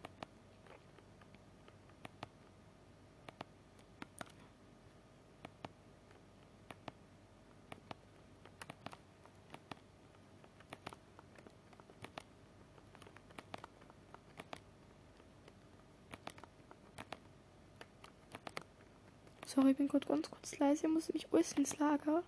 Sorry, 19.47 19.71
ich 19.71 19.77
bin 19.79 19.89
gerade 19.89 20.07
ganz 20.07 20.31
kurz 20.31 20.59
leise. 20.59 20.87
Ich 20.87 20.93
muss 20.93 21.11
mich 21.15 21.27
alles 21.33 21.53
ins 21.55 21.79
Lager. 21.79 22.23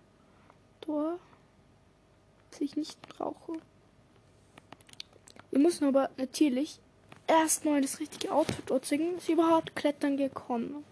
Da. 0.81 1.19
Ich 2.67 2.75
nicht 2.75 2.97
rauche. 3.17 3.53
Wir 5.51 5.59
müssen 5.59 5.85
aber 5.85 6.09
natürlich 6.17 6.81
erstmal 7.25 7.79
das 7.79 8.01
richtige 8.01 8.33
Outfit 8.33 8.69
erzeugen, 8.69 9.15
dass 9.15 9.23
ich 9.23 9.35
überhaupt 9.35 9.73
klettern 9.73 10.17
gekommen. 10.17 10.83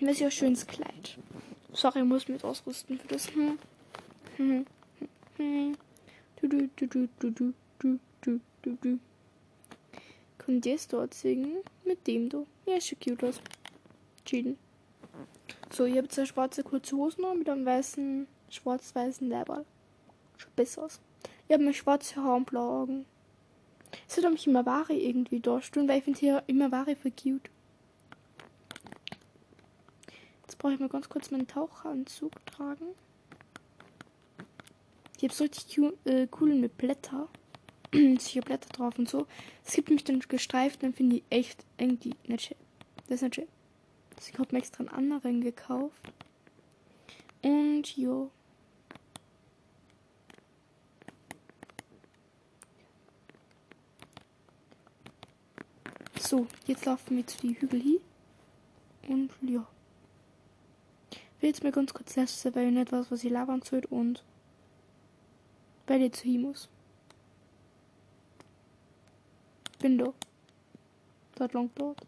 Das 0.00 0.12
ist 0.12 0.20
ja 0.20 0.30
schönes 0.30 0.64
Kleid. 0.64 1.18
Sorry, 1.72 1.98
ich 1.98 2.04
muss 2.04 2.28
mich 2.28 2.44
ausrüsten 2.44 3.00
für 3.00 3.08
das. 3.08 3.34
Hm. 3.34 3.58
Hm. 4.36 4.66
Hm. 5.38 5.76
Du, 6.40 6.48
du, 6.50 6.68
du, 6.76 6.86
du, 6.86 7.08
du, 7.18 7.32
du, 7.32 7.52
du, 7.80 7.98
du, 8.20 8.40
du, 8.62 8.78
du. 8.80 8.98
Kann 10.38 10.60
das 10.60 10.86
dort 10.86 11.14
singen? 11.14 11.64
Mit 11.84 12.06
dem 12.06 12.28
du. 12.28 12.46
Ja, 12.64 12.80
schon 12.80 13.00
cute 13.00 13.24
aus 13.24 13.40
entschieden. 14.20 14.56
So, 15.72 15.84
ich 15.84 15.96
habe 15.96 16.06
zwei 16.06 16.26
schwarze 16.26 16.62
kurze 16.62 16.96
Hosen 16.96 17.22
noch 17.22 17.34
mit 17.34 17.48
einem 17.48 17.66
weißen, 17.66 18.28
schwarz-weißen 18.50 19.28
Leiberl. 19.28 19.64
Schaut 20.36 20.56
besser 20.56 20.84
aus. 20.84 21.00
Ich 21.46 21.54
habe 21.54 21.64
mir 21.64 21.74
schwarze 21.74 22.16
Haare 22.16 22.36
und 22.36 22.46
blaue 22.46 22.82
Augen. 22.82 23.06
Es 24.08 24.16
wird 24.16 24.30
mich 24.30 24.46
immer 24.46 24.66
Ware 24.66 24.92
irgendwie 24.92 25.40
durchstehen, 25.40 25.88
weil 25.88 25.98
ich 25.98 26.04
finde 26.04 26.18
hier 26.18 26.42
immer 26.46 26.70
Ware 26.72 26.96
für 26.96 27.10
cute. 27.10 27.50
Jetzt 30.42 30.58
brauche 30.58 30.74
ich 30.74 30.80
mal 30.80 30.88
ganz 30.88 31.08
kurz 31.08 31.30
meinen 31.30 31.46
Taucheranzug 31.46 32.32
tragen. 32.46 32.86
Ich 35.16 35.22
habe 35.22 35.32
so 35.32 35.44
richtig 35.44 35.78
äh, 36.04 36.28
cool 36.40 36.54
mit 36.54 36.76
Blätter. 36.76 37.28
Sicher 37.92 38.42
Blätter 38.42 38.68
drauf 38.68 38.98
und 38.98 39.08
so. 39.08 39.26
Es 39.64 39.72
gibt 39.72 39.90
mich 39.90 40.04
dann 40.04 40.20
gestreift, 40.20 40.82
dann 40.82 40.92
finde 40.92 41.16
ich 41.16 41.22
echt 41.30 41.64
irgendwie 41.78 42.14
nicht 42.26 42.46
schön. 42.46 42.56
Das 43.08 43.16
ist 43.16 43.22
nicht 43.22 43.34
schön. 43.36 43.48
Ich 44.18 44.38
habe 44.38 44.48
mir 44.52 44.58
extra 44.58 44.80
einen 44.80 44.88
anderen 44.88 45.40
gekauft. 45.40 46.12
Und 47.42 47.96
jo. 47.96 48.30
So, 56.26 56.48
jetzt 56.66 56.84
laufen 56.86 57.16
wir 57.16 57.24
zu 57.24 57.38
die 57.38 57.60
Hügel 57.60 57.80
hier. 57.80 58.00
Und 59.08 59.30
ja. 59.42 59.64
Ich 61.12 61.42
will 61.42 61.50
jetzt 61.50 61.62
mal 61.62 61.70
ganz 61.70 61.94
kurz 61.94 62.16
lassen, 62.16 62.52
weil 62.52 62.66
ich 62.66 62.74
nicht 62.74 62.90
weiß, 62.90 63.12
was 63.12 63.22
ich 63.22 63.30
labern 63.30 63.62
soll 63.62 63.84
und 63.90 64.24
weil 65.86 66.02
ich 66.02 66.14
zu 66.14 66.24
hin 66.24 66.42
muss. 66.42 66.68
Bin 69.78 69.98
da. 69.98 70.12
Dort 71.36 71.52
lang 71.52 71.70
dort 71.76 72.04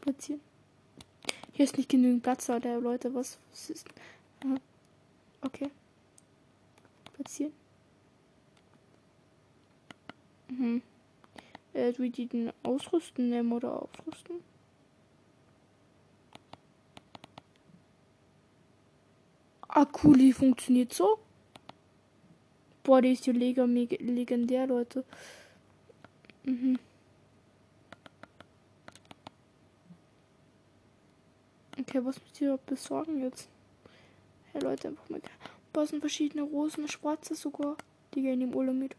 platzieren. 0.00 0.40
Hier 1.54 1.64
ist 1.64 1.76
nicht 1.76 1.88
genügend 1.88 2.22
Platz, 2.22 2.48
oder 2.48 2.78
Leute, 2.78 3.12
was, 3.16 3.38
was 3.50 3.70
ist. 3.70 3.88
Aha. 4.44 4.54
Okay. 5.40 5.70
Platzieren. 7.14 7.52
Mhm. 10.48 10.82
Äh, 11.78 11.94
wie 11.98 12.10
die 12.10 12.26
den 12.26 12.52
ausrüsten 12.64 13.30
nehmen 13.30 13.52
oder 13.52 13.82
aufrüsten? 13.82 14.40
Die 20.16 20.32
funktioniert 20.32 20.92
so. 20.92 21.20
Boah, 22.82 23.00
die 23.00 23.12
ist 23.12 23.26
ja 23.26 23.32
legendär, 23.32 24.66
Leute. 24.66 25.04
Mhm. 26.42 26.80
Okay, 31.78 32.04
was 32.04 32.20
muss 32.20 32.40
ich 32.40 32.60
besorgen 32.66 33.22
jetzt? 33.22 33.48
Hey 34.52 34.62
Leute, 34.62 34.88
einfach 34.88 35.08
mal. 35.10 35.20
Boah, 35.72 35.86
sind 35.86 36.00
verschiedene 36.00 36.42
Rosen, 36.42 36.88
schwarze 36.88 37.36
sogar. 37.36 37.76
Die 38.14 38.22
gehen 38.22 38.40
im 38.40 38.56
Ulle 38.56 38.72
mit. 38.72 38.96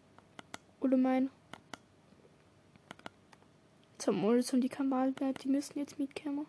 Zum 4.09 4.23
Ulle 4.23 4.43
und 4.53 4.61
die 4.61 4.69
Kamal 4.69 5.11
bleibt, 5.11 5.43
die 5.43 5.49
müssen 5.49 5.77
jetzt 5.77 5.99
mitkommen. 5.99 6.47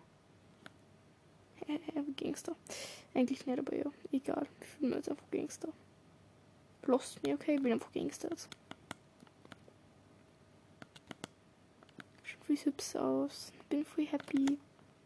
Hä, 1.67 1.79
hey, 1.93 2.05
Gangster. 2.17 2.57
Eigentlich 3.13 3.45
nicht, 3.45 3.59
aber 3.59 3.77
ja, 3.77 3.85
egal. 4.13 4.47
Ich 4.63 4.67
fühle 4.67 4.89
mich 4.89 4.97
jetzt 4.97 5.11
einfach 5.11 5.31
Gangster. 5.31 5.69
Lost 6.87 7.23
mir, 7.23 7.35
okay, 7.35 7.57
ich 7.57 7.63
bin 7.63 7.75
einfach 7.75 7.93
Gangster. 7.93 8.31
Schaut 12.23 12.49
wie 12.49 12.57
hübsch 12.57 12.97
aus. 12.97 13.53
Bin 13.69 13.85
voll 13.85 14.07
happy. 14.07 14.57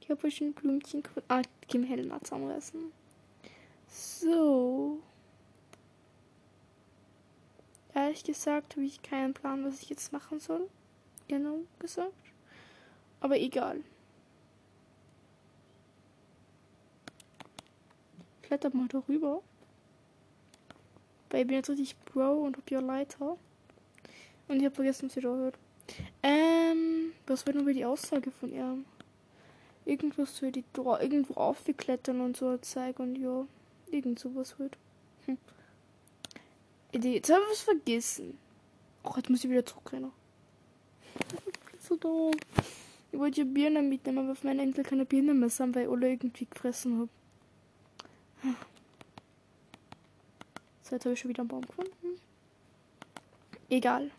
Ich 0.01 0.09
habe 0.09 0.31
schon 0.31 0.53
Blümchen. 0.53 1.03
Ah, 1.27 1.43
Kim 1.67 1.83
Helena 1.83 2.21
zusammenreißen. 2.23 2.93
So. 3.89 5.01
Ehrlich 7.93 8.23
gesagt 8.23 8.77
habe 8.77 8.87
ich 8.87 9.03
keinen 9.03 9.35
Plan, 9.35 9.65
was 9.65 9.83
ich 9.83 9.91
jetzt 9.91 10.13
machen 10.13 10.39
soll. 10.39 10.71
Genau 11.27 11.59
gesagt. 11.81 12.24
Aber 13.21 13.39
egal. 13.39 13.81
Klettert 18.43 18.75
mal 18.75 18.89
darüber. 18.89 19.43
Weil 21.31 21.41
ich 21.41 21.47
bin 21.47 21.57
jetzt 21.57 21.71
richtig 21.71 21.97
Bro 22.05 22.45
und 22.45 22.57
hab 22.57 22.71
ja 22.71 22.81
Leiter. 22.81 23.37
Und 24.49 24.57
ich 24.57 24.65
habe 24.65 24.75
vergessen, 24.75 25.09
was 25.09 25.17
ihr 25.17 25.23
da 25.23 25.35
hört. 25.35 25.59
Ähm, 26.23 27.13
was 27.27 27.47
wird 27.47 27.57
nur 27.57 27.73
die 27.73 27.85
Aussage 27.85 28.31
von 28.31 28.53
ihr? 28.53 28.79
irgendwas 29.85 30.39
für 30.39 30.51
die 30.51 30.65
irgendwo 30.77 31.35
aufgeklettern 31.35 32.21
und 32.21 32.37
so 32.37 32.57
zeigen 32.59 33.03
und 33.03 33.17
ja, 33.17 33.47
irgend 33.91 34.19
sowas 34.19 34.57
halt. 34.59 34.77
Hm. 35.27 35.39
Jetzt 36.93 37.31
habe 37.31 37.43
ich 37.45 37.51
was 37.51 37.63
vergessen. 37.63 38.39
Oh, 39.03 39.13
jetzt 39.17 39.29
muss 39.29 39.45
ich 39.45 39.51
wieder 39.51 39.67
zurückrennen. 39.67 40.13
so 41.81 41.97
doof. 41.97 42.35
Ich 43.15 43.21
wollte 43.21 43.43
ja 43.43 43.47
Birnen 43.47 43.89
mitnehmen, 43.89 44.19
aber 44.19 44.33
auf 44.33 44.43
meiner 44.43 44.65
Insel 44.65 44.83
keine 44.83 45.05
Birnen 45.05 45.39
mehr 45.39 45.49
sind, 45.49 45.77
weil 45.77 45.85
ich 45.85 45.89
alle 45.89 46.11
irgendwie 46.11 46.47
gefressen 46.47 46.99
habe. 46.99 47.09
So, 50.83 50.97
jetzt 50.97 51.05
habe 51.05 51.13
ich 51.13 51.21
schon 51.21 51.29
wieder 51.29 51.43
einen 51.43 51.49
Baum 51.49 51.61
gefunden. 51.61 51.93
Egal. 53.71 54.11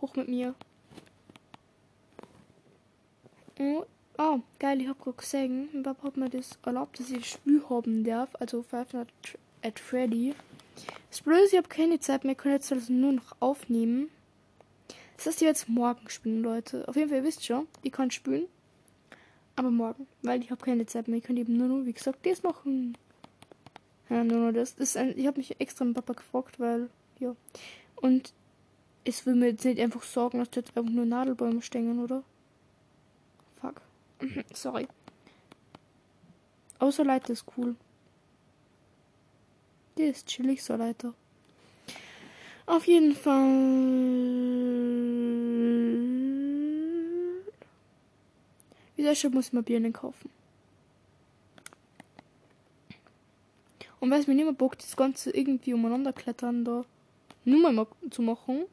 Hoch 0.00 0.16
mit 0.16 0.28
mir. 0.28 0.54
Oh, 3.58 4.40
geil, 4.58 4.80
ich 4.80 4.88
hab 4.88 4.98
gerade 5.02 5.18
gesehen, 5.18 5.82
Papa 5.82 6.04
hat 6.04 6.16
mir 6.16 6.30
das 6.30 6.58
erlaubt, 6.64 6.98
dass 6.98 7.10
ich 7.10 7.28
Spiel 7.28 7.62
haben 7.68 8.04
darf, 8.04 8.30
also 8.40 8.62
500 8.62 9.06
at 9.60 9.78
Freddy. 9.78 10.34
Das 11.10 11.20
Blöde 11.20 11.42
ist, 11.42 11.52
ich 11.52 11.58
habe 11.58 11.68
keine 11.68 12.00
Zeit 12.00 12.24
mehr, 12.24 12.32
ich 12.32 12.38
kann 12.38 12.52
jetzt 12.52 12.72
also 12.72 12.90
nur 12.90 13.12
noch 13.12 13.36
aufnehmen. 13.38 14.08
Das 15.20 15.26
heißt, 15.26 15.42
ich 15.42 15.46
werde 15.46 15.58
jetzt 15.58 15.68
morgen 15.68 16.08
spielen, 16.08 16.40
Leute. 16.42 16.88
Auf 16.88 16.96
jeden 16.96 17.10
Fall, 17.10 17.18
ihr 17.18 17.24
wisst 17.24 17.44
schon, 17.44 17.68
ich 17.82 17.92
kann 17.92 18.10
spielen. 18.10 18.46
Aber 19.54 19.70
morgen, 19.70 20.06
weil 20.22 20.42
ich 20.42 20.50
habe 20.50 20.64
keine 20.64 20.86
Zeit 20.86 21.08
mehr. 21.08 21.18
Ich 21.18 21.24
kann 21.24 21.36
eben 21.36 21.58
nur, 21.58 21.68
nur 21.68 21.84
wie 21.84 21.92
gesagt, 21.92 22.24
das 22.24 22.42
machen. 22.42 22.96
Ja, 24.08 24.24
nur, 24.24 24.38
nur 24.38 24.52
das. 24.54 24.76
das 24.76 24.88
ist 24.88 24.96
ein, 24.96 25.18
ich 25.18 25.26
habe 25.26 25.36
mich 25.36 25.60
extra 25.60 25.84
mit 25.84 25.94
Papa 25.94 26.14
gefragt, 26.14 26.58
weil, 26.58 26.88
ja. 27.18 27.36
Und 27.96 28.32
es 29.04 29.26
will 29.26 29.34
mir 29.34 29.50
jetzt 29.50 29.66
nicht 29.66 29.78
einfach 29.78 30.04
sorgen, 30.04 30.38
dass 30.38 30.48
jetzt 30.54 30.74
einfach 30.74 30.90
nur 30.90 31.04
Nadelbäume 31.04 31.60
stängen, 31.60 32.02
oder? 32.02 32.22
Fuck. 33.60 33.82
Sorry. 34.54 34.88
Außer 36.78 37.04
Leiter 37.04 37.34
ist 37.34 37.44
cool. 37.58 37.76
Die 39.98 40.04
ist 40.04 40.28
chillig, 40.28 40.62
so 40.62 40.76
Leiter. 40.76 41.12
Auf 42.64 42.86
jeden 42.86 43.14
Fall. 43.14 45.09
Wieder 49.00 49.14
schon 49.14 49.32
muss 49.32 49.46
ich 49.46 49.54
mal 49.54 49.62
Birnen 49.62 49.94
kaufen. 49.94 50.28
Und 53.98 54.10
weil 54.10 54.20
es 54.20 54.26
mir 54.26 54.34
nicht 54.34 54.44
mehr 54.44 54.52
Bock, 54.52 54.76
das 54.76 54.94
Ganze 54.94 55.30
irgendwie 55.30 55.72
umeinander 55.72 56.12
klettern 56.12 56.66
da 56.66 56.84
nur 57.46 57.72
mal 57.72 57.86
zu 58.10 58.20
machen, 58.20 58.66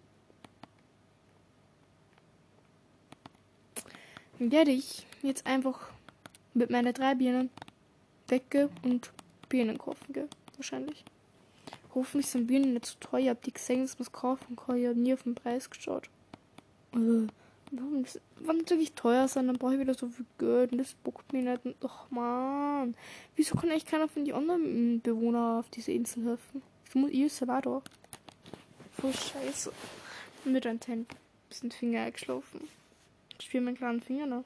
werde 4.37 4.71
ich 4.71 5.07
jetzt 5.21 5.47
einfach 5.47 5.91
mit 6.53 6.71
meinen 6.71 6.93
drei 6.93 7.15
Birnen 7.15 7.49
wegge 8.27 8.69
und 8.83 9.13
Birnen 9.47 9.77
kaufen 9.77 10.11
gehe. 10.11 10.27
Wahrscheinlich. 10.57 11.05
Hoffentlich 11.95 12.27
sind 12.27 12.47
Birnen 12.47 12.73
nicht 12.73 12.85
zu 12.85 12.97
so 13.01 13.11
teuer. 13.11 13.21
Ich 13.21 13.29
hab 13.29 13.43
die 13.43 13.53
gesehen, 13.53 13.83
dass 13.83 13.97
man 13.97 14.11
kaufen 14.11 14.57
kann. 14.57 14.77
Ich 14.77 14.87
habe 14.87 14.99
nie 14.99 15.13
auf 15.13 15.23
den 15.23 15.35
Preis 15.35 15.69
geschaut. 15.69 16.09
Äh, 16.93 17.27
wenn 17.71 18.05
sie 18.05 18.19
wirklich 18.69 18.93
teuer 18.93 19.27
sind, 19.27 19.47
dann 19.47 19.57
brauche 19.57 19.73
ich 19.73 19.79
wieder 19.79 19.93
so 19.93 20.07
viel 20.07 20.25
Geld 20.37 20.71
und 20.71 20.77
das 20.77 20.93
bockt 20.93 21.33
mir 21.33 21.41
nicht. 21.41 21.61
Doch 21.81 22.09
man. 22.09 22.95
Wieso 23.35 23.55
kann 23.55 23.69
eigentlich 23.69 23.85
keiner 23.85 24.07
von 24.07 24.25
den 24.25 24.33
anderen 24.33 25.01
Bewohnern 25.01 25.59
auf 25.59 25.69
diese 25.69 25.91
Insel 25.91 26.25
helfen? 26.25 26.61
Ich 26.87 26.95
muss 26.95 27.11
ihr 27.11 27.29
Salvador. 27.29 27.83
Voll 28.99 29.13
scheiße. 29.13 29.71
Mit 30.45 30.65
einem 30.65 30.79
Ten 30.79 31.05
bisschen 31.49 31.71
Finger 31.71 32.01
eingeschlafen. 32.01 32.67
Ich 33.39 33.45
spiele 33.45 33.63
meinen 33.63 33.77
kleinen 33.77 34.01
Finger 34.01 34.25
noch. 34.25 34.43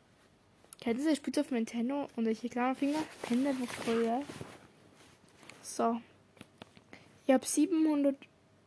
Kennt 0.79 0.99
ihr 0.99 1.15
Spiel 1.15 1.39
auf 1.39 1.51
Nintendo 1.51 2.07
und 2.15 2.25
welche 2.25 2.49
kleinen 2.49 2.75
Finger? 2.75 2.99
Ihr 3.29 3.35
noch 3.37 3.67
voll, 3.67 4.03
ja? 4.03 4.21
So. 5.61 6.01
Ich 7.27 7.33
habe 7.33 7.45
700 7.45 8.15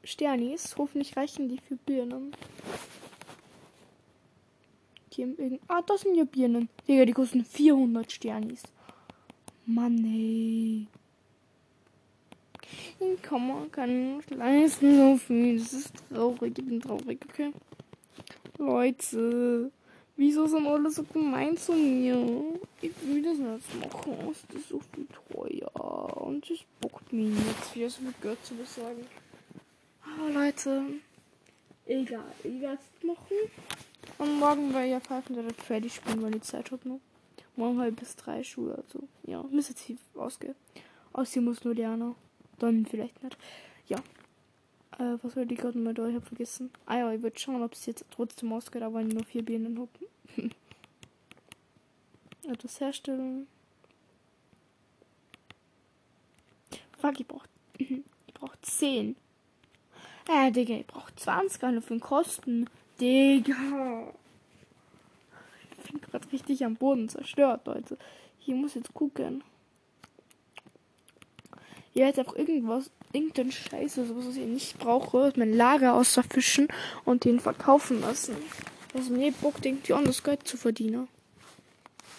Sternis. 0.05 0.77
Hoffentlich 0.79 1.17
reichen 1.17 1.49
die 1.49 1.59
für 1.59 1.77
Birnen. 1.77 2.35
Haben 5.19 5.37
irgend 5.39 5.61
ah, 5.69 5.83
das 5.83 6.03
sind 6.03 6.17
ja 6.17 6.25
Birnen. 6.25 6.69
Digga, 6.89 7.05
die 7.05 7.13
kosten 7.13 7.45
400 7.45 8.11
Sternis. 8.11 8.63
Mann, 9.67 10.05
ey. 10.05 10.87
Ich 13.01 13.23
kann 13.23 13.47
man 13.47 13.71
kann 13.71 14.17
nicht 14.17 14.31
leisten 14.31 14.97
so 14.97 15.17
viel. 15.17 15.59
Das 15.59 15.73
ist 15.73 15.93
traurig. 16.09 16.59
Ich 16.59 16.65
bin 16.65 16.81
traurig, 16.81 17.21
okay? 17.29 17.53
Leute. 18.59 19.71
Wieso 20.17 20.47
sind 20.47 20.67
alle 20.67 20.91
so 20.91 21.03
gemein 21.03 21.57
zu 21.57 21.73
mir? 21.73 22.61
Ich 22.81 22.93
will 23.05 23.23
das 23.23 23.39
nicht 23.39 23.93
machen. 23.93 24.17
Es 24.31 24.57
ist 24.57 24.69
so 24.69 24.81
viel 24.93 25.07
teuer. 25.29 26.17
Und 26.23 26.49
es 26.49 26.61
bockt 26.81 27.13
mich 27.13 27.35
jetzt 27.35 27.75
wieder 27.75 27.91
so 27.91 28.01
viel 28.01 28.15
Geld 28.23 28.45
zu 28.45 28.55
besorgen. 28.55 29.07
Aber 30.03 30.31
Leute, 30.31 30.85
egal. 31.87 32.33
Ich 32.45 32.61
werde 32.61 32.79
es 32.79 33.05
machen. 33.05 33.51
Und 34.19 34.39
morgen 34.39 34.73
werde 34.73 34.87
ich 34.87 34.93
ja 34.93 35.01
pfeifen, 35.01 35.35
der 35.35 35.53
Freddy 35.55 35.91
spielen, 35.91 36.23
weil 36.23 36.37
ich 36.37 36.43
Zeit 36.43 36.71
habe 36.71 36.89
noch. 36.89 37.01
Morgen 37.57 37.79
halt 37.81 37.97
bis 37.97 38.17
drei 38.17 38.43
Schuhe. 38.43 38.75
Also, 38.77 39.09
ja, 39.25 39.43
müsste 39.51 39.73
jetzt 39.73 39.83
viel 39.83 39.99
ausgehen. 40.15 40.55
Außerdem 41.13 41.45
muss 41.45 41.65
nur 41.65 41.75
Diana. 41.75 42.15
Dann 42.59 42.87
vielleicht 42.87 43.23
nicht. 43.23 43.37
Ja. 43.89 43.99
Äh, 44.99 45.19
was 45.23 45.37
wollte 45.37 45.55
ich 45.55 45.61
gerade 45.61 45.79
mal 45.79 45.95
da? 45.95 46.07
Ich 46.09 46.15
habe 46.15 46.27
vergessen. 46.27 46.71
Ah 46.87 46.99
ja, 46.99 47.13
ich 47.13 47.23
würde 47.23 47.39
schauen, 47.39 47.63
ob 47.63 47.73
es 47.73 47.87
jetzt 47.87 48.05
trotzdem 48.11 48.53
ausgeht, 48.53 48.83
aber 48.83 49.03
nur 49.03 49.25
vier 49.25 49.45
Birnen 49.45 49.79
habe. 49.79 49.91
Etwas 52.53 52.81
herstellen. 52.81 53.47
Fuck, 56.99 57.21
ich 57.21 57.27
brauche 57.27 57.49
ich 57.79 58.35
brauch 58.35 58.55
10. 58.63 59.17
Äh, 60.29 60.53
Digga, 60.53 60.75
ich 60.75 60.87
brauche 60.87 61.15
20 61.15 61.63
nur 61.63 61.83
für 61.83 61.95
den 61.95 62.01
Kosten. 62.01 62.69
Digga. 63.05 64.15
Ich 65.77 65.91
bin 65.91 66.01
gerade 66.01 66.33
richtig 66.33 66.65
am 66.65 66.75
Boden 66.75 67.11
zerstört, 67.11 67.67
Leute. 67.67 67.99
Hier 68.39 68.55
muss 68.55 68.75
jetzt 68.75 68.95
gucken. 68.95 69.45
Hier 71.93 72.07
jetzt 72.07 72.19
einfach 72.19 72.35
irgendwas 72.35 72.91
irgendein 73.13 73.53
Scheiße, 73.53 74.07
sowas, 74.07 74.29
was 74.29 74.37
ich 74.37 74.47
nicht 74.47 74.79
brauche, 74.79 75.35
mein 75.37 75.53
Lager 75.53 75.95
auszerfischen 75.95 76.69
und 77.05 77.27
den 77.27 77.41
verkaufen 77.41 78.01
lassen. 78.01 78.37
Also 78.95 79.13
mir 79.13 79.33
Bock 79.33 79.61
denkt, 79.61 79.87
ja, 79.89 80.01
das 80.01 80.23
Geld 80.23 80.49
zu 80.49 80.57
verdienen. 80.57 81.07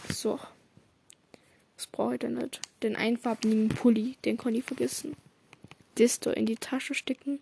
So. 0.09 0.39
Was 1.77 1.87
brauche 1.87 2.13
ich 2.13 2.19
denn 2.19 2.35
nicht? 2.35 2.61
Den 2.83 2.95
einfarbigen 2.95 3.69
Pulli, 3.69 4.17
den 4.23 4.37
kann 4.37 4.53
ich 4.53 4.63
vergessen. 4.63 5.15
Das 5.95 6.19
da 6.19 6.31
in 6.31 6.45
die 6.45 6.57
Tasche 6.57 6.93
stecken. 6.93 7.39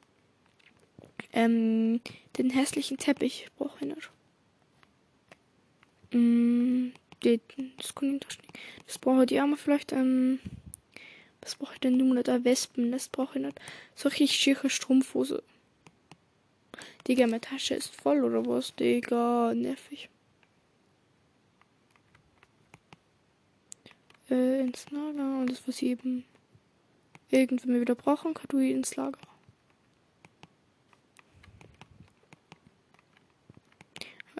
Ähm, 1.33 1.99
den 2.37 2.51
hässlichen 2.51 2.97
Teppich 2.97 3.47
brauche 3.57 3.77
ich 3.81 3.95
nicht. 3.95 4.11
Mm, 6.11 6.91
das 7.21 7.95
kann 7.95 8.15
ich 8.15 8.19
die 8.19 8.33
stecken. 8.33 8.53
Das 8.85 8.99
brauche 8.99 9.21
ich 9.23 9.27
die 9.27 9.39
Arme 9.39 9.57
vielleicht, 9.57 9.91
ähm, 9.91 10.39
was 11.41 11.55
brauche 11.55 11.73
ich 11.73 11.79
denn 11.79 11.97
nun 11.97 12.15
nicht? 12.15 12.29
Ein 12.29 12.45
Wespennest 12.45 13.11
brauche 13.11 13.39
ich 13.39 13.45
nicht. 13.45 13.59
So 13.95 14.09
richtig 14.09 14.35
schicke 14.35 14.69
Strumpfhose. 14.69 15.43
Digga, 17.07 17.25
meine 17.25 17.41
Tasche 17.41 17.75
ist 17.75 17.93
voll 17.93 18.23
oder 18.23 18.45
was? 18.45 18.75
Digga, 18.75 19.53
nervig. 19.53 20.09
Äh, 24.29 24.61
ins 24.61 24.89
Lager. 24.91 25.39
Und 25.39 25.51
das, 25.51 25.67
was 25.67 25.81
ich 25.81 25.89
eben 25.89 26.23
irgendwann 27.29 27.81
wieder 27.81 27.95
brauchen 27.95 28.33
kann, 28.33 28.47
du 28.49 28.59
ins 28.59 28.95
Lager. 28.95 29.19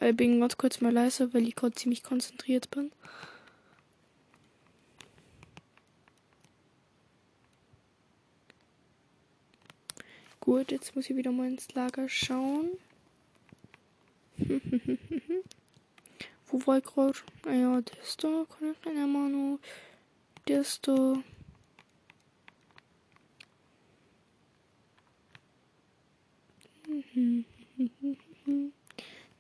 Ich 0.01 0.15
bin 0.17 0.39
ganz 0.39 0.57
kurz 0.57 0.81
mal 0.81 0.91
leise, 0.91 1.33
weil 1.33 1.47
ich 1.47 1.55
gerade 1.55 1.75
ziemlich 1.75 2.03
konzentriert 2.03 2.69
bin. 2.71 2.91
Gut, 10.39 10.71
jetzt 10.71 10.95
muss 10.95 11.09
ich 11.09 11.15
wieder 11.15 11.31
mal 11.31 11.47
ins 11.47 11.73
Lager 11.73 12.09
schauen. 12.09 12.71
Wo 16.47 16.65
war 16.67 16.79
ich 16.79 16.83
gerade? 16.83 17.17
Ah 17.47 17.53
ja, 17.53 17.81
das 17.81 18.17
da 18.17 18.45
kann 18.59 18.75
ich 18.85 18.91
immer 18.91 19.29
noch. 19.29 19.59
Das 20.45 20.81
da. 20.81 21.23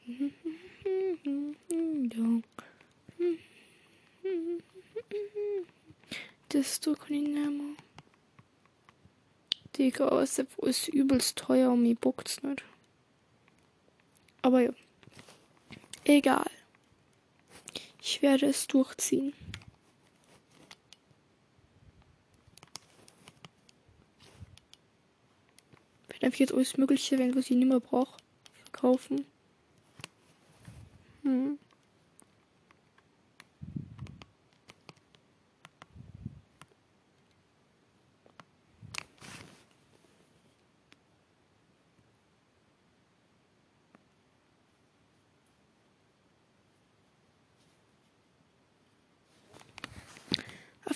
Ich 6.83 7.09
nicht 7.09 7.35
mehr. 7.35 7.75
Digga, 9.77 10.21
es 10.21 10.39
ist 10.39 10.87
übelst 10.87 11.37
teuer 11.37 11.71
und 11.71 11.83
mir 11.83 11.95
bockt's 11.95 12.41
nicht. 12.43 12.63
Aber 14.41 14.61
ja. 14.61 14.71
Egal. 16.05 16.49
Ich 18.01 18.21
werde 18.21 18.47
es 18.47 18.67
durchziehen. 18.67 19.33
Ich 26.03 26.09
werde 26.09 26.25
einfach 26.25 26.39
jetzt 26.39 26.53
alles 26.53 26.77
Mögliche, 26.77 27.17
wenn 27.17 27.37
ich 27.37 27.49
nicht 27.49 27.67
mehr 27.67 27.79
brauche, 27.79 28.17
verkaufen. 28.65 29.25
Hm. 31.23 31.57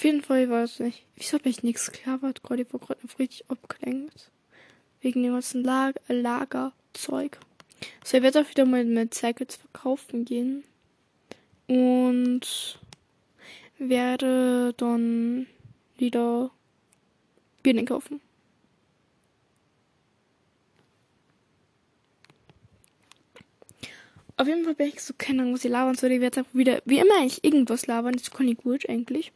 Jeden 0.04 0.22
Fall 0.22 0.50
weiß 0.50 0.76
ich 0.76 0.80
nicht. 0.80 1.06
Wieso 1.16 1.38
habe 1.38 1.50
ich 1.50 1.64
nichts 1.64 1.92
gelabert? 1.92 2.44
Gerade 2.44 2.64
ich 2.64 2.74
war 2.74 2.80
gerade 2.80 3.00
richtig 3.20 3.46
abgelenkt. 3.50 4.32
Wegen 5.02 5.24
dem 5.24 5.34
ganzen 5.34 5.64
Lager, 5.64 6.02
Lagerzeug. 6.08 7.38
So, 8.04 8.18
ich 8.18 8.24
werde 8.24 8.42
auch 8.42 8.50
wieder 8.50 8.66
mal 8.66 8.84
mit 8.84 9.14
Cycles 9.14 9.56
verkaufen 9.56 10.26
gehen. 10.26 10.64
Und 11.68 12.80
werde 13.78 14.74
dann 14.78 15.48
wieder 15.98 16.52
Birnen 17.64 17.86
kaufen. 17.86 18.22
Auf 24.38 24.48
jeden 24.48 24.66
Fall 24.66 24.76
bin 24.76 24.88
ich 24.90 25.02
so 25.02 25.14
keine 25.18 25.42
Ahnung, 25.42 25.56
was 25.56 25.66
ich 25.66 25.72
labern 25.72 25.96
soll. 25.96 26.12
Ich 26.12 26.22
werde 26.22 26.40
einfach 26.40 26.54
wieder, 26.54 26.82
wie 26.86 27.00
immer, 27.00 27.18
eigentlich 27.20 27.44
irgendwas 27.44 27.88
labern. 27.88 28.14
Das 28.14 28.30
kann 28.30 28.48
ich 28.48 28.58
gut 28.58 28.88
eigentlich. 28.88 29.32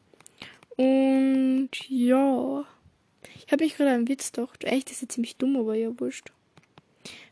Und 0.77 1.69
ja. 1.89 2.65
Ich 3.45 3.51
habe 3.51 3.63
mich 3.63 3.75
gerade 3.75 3.91
einen 3.91 4.07
Witz 4.07 4.31
gedacht. 4.31 4.63
Echt, 4.63 4.87
das 4.87 4.97
ist 4.97 5.01
ja 5.01 5.09
ziemlich 5.09 5.35
dumm, 5.37 5.57
aber 5.57 5.75
ja, 5.75 5.89
wurscht. 5.99 6.31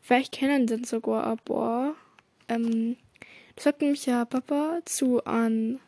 Vielleicht 0.01 0.33
kennen 0.33 0.67
den 0.67 0.83
sogar 0.83 1.27
ein 1.27 1.37
paar. 1.37 1.95
Ähm, 2.47 2.97
das 3.55 3.65
sagt 3.65 3.81
nämlich 3.81 4.05
ja 4.05 4.25
Papa 4.25 4.79
zu 4.85 5.23
an, 5.25 5.79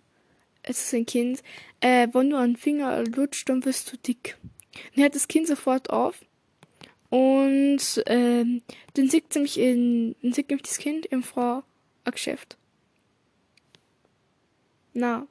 es 0.63 0.85
ist 0.85 0.93
ein 0.93 1.05
Kind, 1.05 1.41
äh, 1.79 2.07
wenn 2.13 2.29
du 2.29 2.37
einen 2.37 2.55
Finger 2.55 3.03
lutscht, 3.03 3.49
dann 3.49 3.65
wirst 3.65 3.91
du 3.91 3.97
dick. 3.97 4.37
Dann 4.93 5.03
hört 5.03 5.15
das 5.15 5.27
Kind 5.27 5.47
sofort 5.47 5.89
auf. 5.89 6.23
Und 7.09 8.03
ähm, 8.05 8.61
dann 8.93 9.09
sieht 9.09 9.33
nämlich 9.35 9.57
in, 9.57 10.15
dann 10.21 10.33
sieht 10.33 10.49
nämlich 10.49 10.67
das 10.67 10.77
Kind 10.77 11.05
im 11.07 11.23
Frau 11.23 11.63
ein 12.05 12.11
Geschäft. 12.11 12.57
Na, 14.93 15.27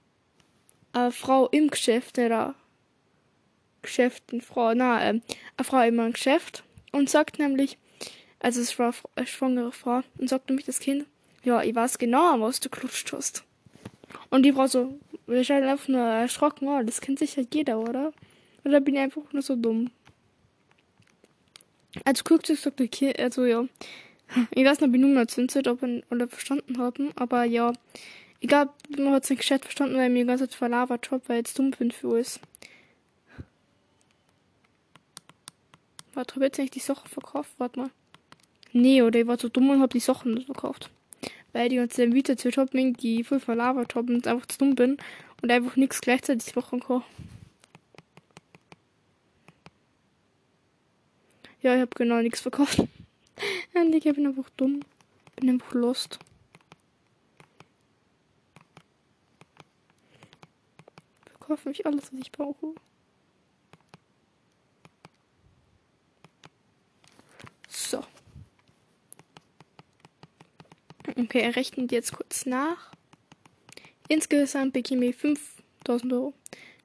eine 0.92 1.12
Frau 1.12 1.48
im 1.48 1.68
Geschäft, 1.68 2.16
nicht 2.16 2.32
eine 2.32 2.54
Geschäft, 3.82 4.24
eine 4.32 4.42
Frau, 4.42 4.74
na, 4.74 5.02
ähm, 5.02 5.22
eine 5.56 5.64
Frau 5.64 5.82
immer 5.82 6.06
im 6.06 6.12
Geschäft 6.12 6.64
und 6.92 7.08
sagt 7.08 7.38
nämlich, 7.38 7.78
also 8.38 8.60
es 8.60 8.78
war 8.78 8.94
eine 9.16 9.26
schwangere 9.26 9.72
Frau 9.72 10.02
und 10.18 10.28
sagt 10.28 10.48
nämlich 10.48 10.66
das 10.66 10.80
Kind, 10.80 11.06
ja, 11.44 11.62
ich 11.62 11.74
weiß 11.74 11.98
genau, 11.98 12.40
was 12.40 12.60
du 12.60 12.68
klutscht 12.68 13.12
hast. 13.12 13.44
Und 14.30 14.42
die 14.44 14.52
Frau 14.52 14.66
so, 14.66 14.98
wahrscheinlich 15.26 15.70
einfach 15.70 15.88
nur 15.88 16.00
erschrocken, 16.00 16.68
oh, 16.68 16.82
das 16.82 17.00
kennt 17.00 17.18
sicher 17.18 17.42
jeder, 17.52 17.78
oder? 17.78 18.12
Oder 18.64 18.80
bin 18.80 18.94
ich 18.94 19.00
einfach 19.00 19.32
nur 19.32 19.42
so 19.42 19.56
dumm? 19.56 19.90
Also 22.04 22.22
guckt 22.24 22.46
sich 22.46 22.60
sagt 22.60 22.80
okay, 22.80 23.14
also 23.18 23.44
ja. 23.44 23.64
Ich 24.52 24.64
weiß 24.64 24.80
nicht, 24.80 24.88
ob 24.88 24.94
ich 24.94 25.00
nur 25.00 25.10
mal 25.10 25.20
erzählt 25.20 25.66
ob 25.66 25.82
oder 26.10 26.28
verstanden 26.28 26.78
haben, 26.78 27.10
aber 27.16 27.44
ja. 27.44 27.72
Ich 28.40 28.48
glaube, 28.48 28.72
man 28.96 29.12
hat 29.12 29.24
es 29.24 29.30
nicht 29.30 29.40
gescheit 29.40 29.62
verstanden, 29.62 29.96
weil 29.96 30.06
ich 30.06 30.12
mir 30.12 30.24
ganz 30.24 30.54
verlabert 30.54 31.10
habe, 31.10 31.22
weil 31.28 31.36
ich 31.36 31.48
jetzt 31.48 31.58
dumm 31.58 31.72
bin 31.72 31.90
für 31.90 32.08
alles. 32.08 32.40
Warte, 36.14 36.34
habe 36.34 36.46
jetzt 36.46 36.58
nicht 36.58 36.74
die 36.74 36.80
Sachen 36.80 37.08
verkauft? 37.08 37.50
Warte 37.58 37.80
mal. 37.80 37.90
Nee, 38.72 39.02
oder 39.02 39.20
ich 39.20 39.26
war 39.26 39.38
so 39.38 39.48
dumm 39.48 39.70
und 39.70 39.80
habe 39.80 39.92
die 39.92 40.00
Sachen 40.00 40.34
nicht 40.34 40.46
verkauft. 40.46 40.90
Weil 41.52 41.68
die 41.68 41.76
ganze 41.76 42.12
Vita 42.12 42.32
erzählt 42.32 42.56
haben, 42.56 42.94
die 42.94 43.24
voll 43.24 43.40
verlabert 43.40 43.94
haben 43.94 44.14
und 44.14 44.26
einfach 44.26 44.46
zu 44.46 44.58
dumm 44.58 44.74
bin 44.74 44.96
und 45.42 45.50
einfach 45.50 45.76
nichts 45.76 46.00
gleichzeitig 46.00 46.54
machen 46.56 46.80
kann. 46.80 47.02
Ja, 51.62 51.74
ich 51.74 51.80
habe 51.82 51.90
genau 51.94 52.22
nichts 52.22 52.40
verkauft. 52.40 52.78
ich 53.74 54.04
bin 54.04 54.26
einfach 54.26 54.48
dumm. 54.56 54.80
Bin 55.36 55.50
einfach 55.50 55.74
lost. 55.74 56.18
Verkaufe 61.50 61.68
mich 61.68 61.84
alles, 61.84 62.12
was 62.12 62.20
ich 62.20 62.30
brauche. 62.30 62.74
So. 67.68 68.04
Okay, 71.08 71.40
er 71.40 71.56
rechnet 71.56 71.90
jetzt 71.90 72.12
kurz 72.12 72.46
nach. 72.46 72.92
Insgesamt 74.06 74.74
bekomme 74.74 75.06
ich 75.06 75.16
5000 75.16 76.12
Euro. 76.12 76.34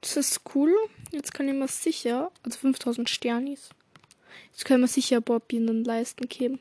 Das 0.00 0.16
ist 0.16 0.40
cool. 0.56 0.74
Jetzt 1.12 1.32
kann 1.32 1.46
ich 1.48 1.54
mir 1.54 1.68
sicher, 1.68 2.32
also 2.42 2.58
5000 2.58 3.08
Sternis. 3.08 3.70
Das 4.52 4.64
können 4.64 4.80
wir 4.80 4.88
sicher 4.88 5.20
Bobbinen 5.20 5.84
leisten 5.84 6.28
geben. 6.28 6.58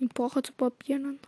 Ich 0.00 0.08
brauche 0.08 0.42
zu 0.42 0.52
Bobbinen. 0.52 1.20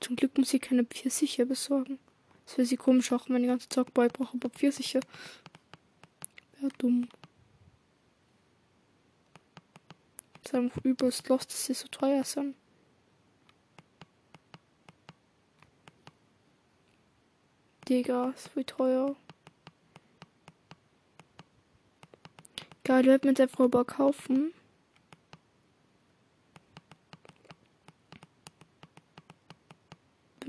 Zum 0.00 0.16
Glück 0.16 0.36
muss 0.36 0.52
ich 0.52 0.60
keine 0.60 0.84
Pfirsiche 0.84 1.46
besorgen. 1.46 2.00
Das 2.46 2.58
wäre 2.58 2.66
sie 2.66 2.76
komisch 2.76 3.12
auch, 3.12 3.28
wenn 3.28 3.42
ich 3.42 3.48
ganze 3.48 3.68
Tag 3.68 3.88
ich 3.88 4.12
brauche 4.12 4.36
Bob 4.36 4.54
Pfirsiche. 4.54 5.00
Wäre 6.58 6.72
dumm. 6.78 7.08
Das 10.42 10.52
ist 10.52 10.54
einfach 10.54 10.84
übelst 10.84 11.28
los, 11.28 11.46
dass 11.46 11.64
sie 11.64 11.74
so 11.74 11.88
teuer 11.88 12.24
sind. 12.24 12.54
Digga, 17.88 18.30
ist 18.30 18.48
voll 18.48 18.64
teuer. 18.64 19.16
Geil, 22.82 23.04
wird 23.04 23.24
mit 23.24 23.38
der 23.38 23.48
Frau 23.48 23.68
kaufen. 23.84 24.52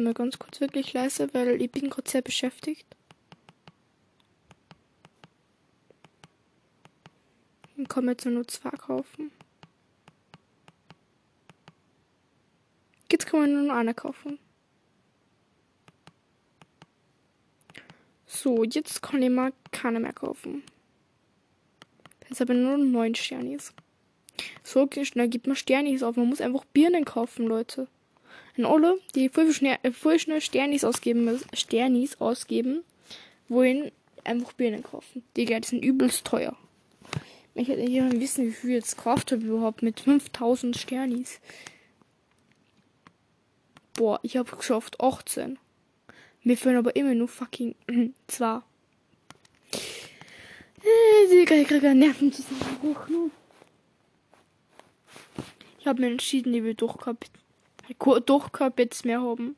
Mal 0.06 0.14
ganz 0.14 0.40
kurz 0.40 0.62
wirklich 0.62 0.94
leise, 0.94 1.34
weil 1.34 1.62
ich 1.62 1.72
bin 1.72 1.90
gerade 1.90 2.10
sehr 2.10 2.22
beschäftigt. 2.22 2.86
Ich 7.76 7.90
kann 7.90 8.08
jetzt 8.08 8.26
nur 8.26 8.48
zwei 8.48 8.70
kaufen. 8.70 9.32
Jetzt 13.12 13.28
kann 13.28 13.42
man 13.42 13.54
nur 13.54 13.64
noch 13.64 13.76
eine 13.76 13.94
kaufen. 13.94 14.40
So, 18.26 18.64
jetzt 18.64 19.02
kann 19.02 19.22
ich 19.22 19.30
mal 19.30 19.54
keine 19.72 20.00
mehr 20.00 20.14
kaufen. 20.14 20.64
Jetzt 22.30 22.40
habe 22.40 22.54
ich 22.54 22.60
nur 22.60 22.78
neun 22.78 23.16
Sternis. 23.16 23.74
So 24.64 24.88
schnell 25.04 25.30
gibt 25.30 25.48
man 25.48 25.56
Sternis 25.56 26.04
auf. 26.04 26.16
Man 26.16 26.28
muss 26.28 26.42
einfach 26.42 26.66
Birnen 26.66 27.06
kaufen, 27.06 27.48
Leute. 27.48 27.88
Und 28.58 28.66
alle, 28.66 29.00
die 29.16 29.30
voll 29.30 29.52
schnell 29.52 30.42
Sternis 30.42 30.84
ausgeben, 30.84 31.40
Sternis 31.54 32.22
ausgeben, 32.22 32.84
wollen 33.50 33.92
einfach 34.24 34.54
Birnen 34.54 34.84
kaufen. 34.84 35.24
Die 35.36 35.46
Geld 35.46 35.66
sind 35.66 35.84
übelst 35.84 36.26
teuer. 36.26 36.56
Ich 37.54 37.68
hätte 37.68 37.86
gerne 37.86 38.20
wissen, 38.20 38.48
wie 38.48 38.52
viel 38.52 38.72
jetzt 38.72 38.98
gekauft 38.98 39.32
habe 39.32 39.46
überhaupt 39.46 39.82
mit 39.82 40.00
5000 40.00 40.76
Sternis. 40.76 41.40
Boah, 43.94 44.20
ich 44.24 44.36
habe 44.36 44.56
geschafft 44.56 45.00
18. 45.00 45.58
Mir 46.44 46.58
fehlen 46.58 46.76
aber 46.76 46.96
immer 46.96 47.16
nur 47.16 47.30
fucking 47.30 47.76
2. 48.28 48.62
Ich 51.40 51.46
kriege 51.48 51.96
Nerven 51.96 52.32
hoch. 52.84 53.08
Ich 55.80 55.88
habe 55.88 56.02
mir 56.02 56.12
entschieden, 56.12 56.54
ich 56.54 56.64
will 56.64 56.76
Durchkap 57.88 58.26
Durchkap 58.26 58.80
jetzt 58.80 59.06
mehr 59.06 59.22
haben. 59.22 59.56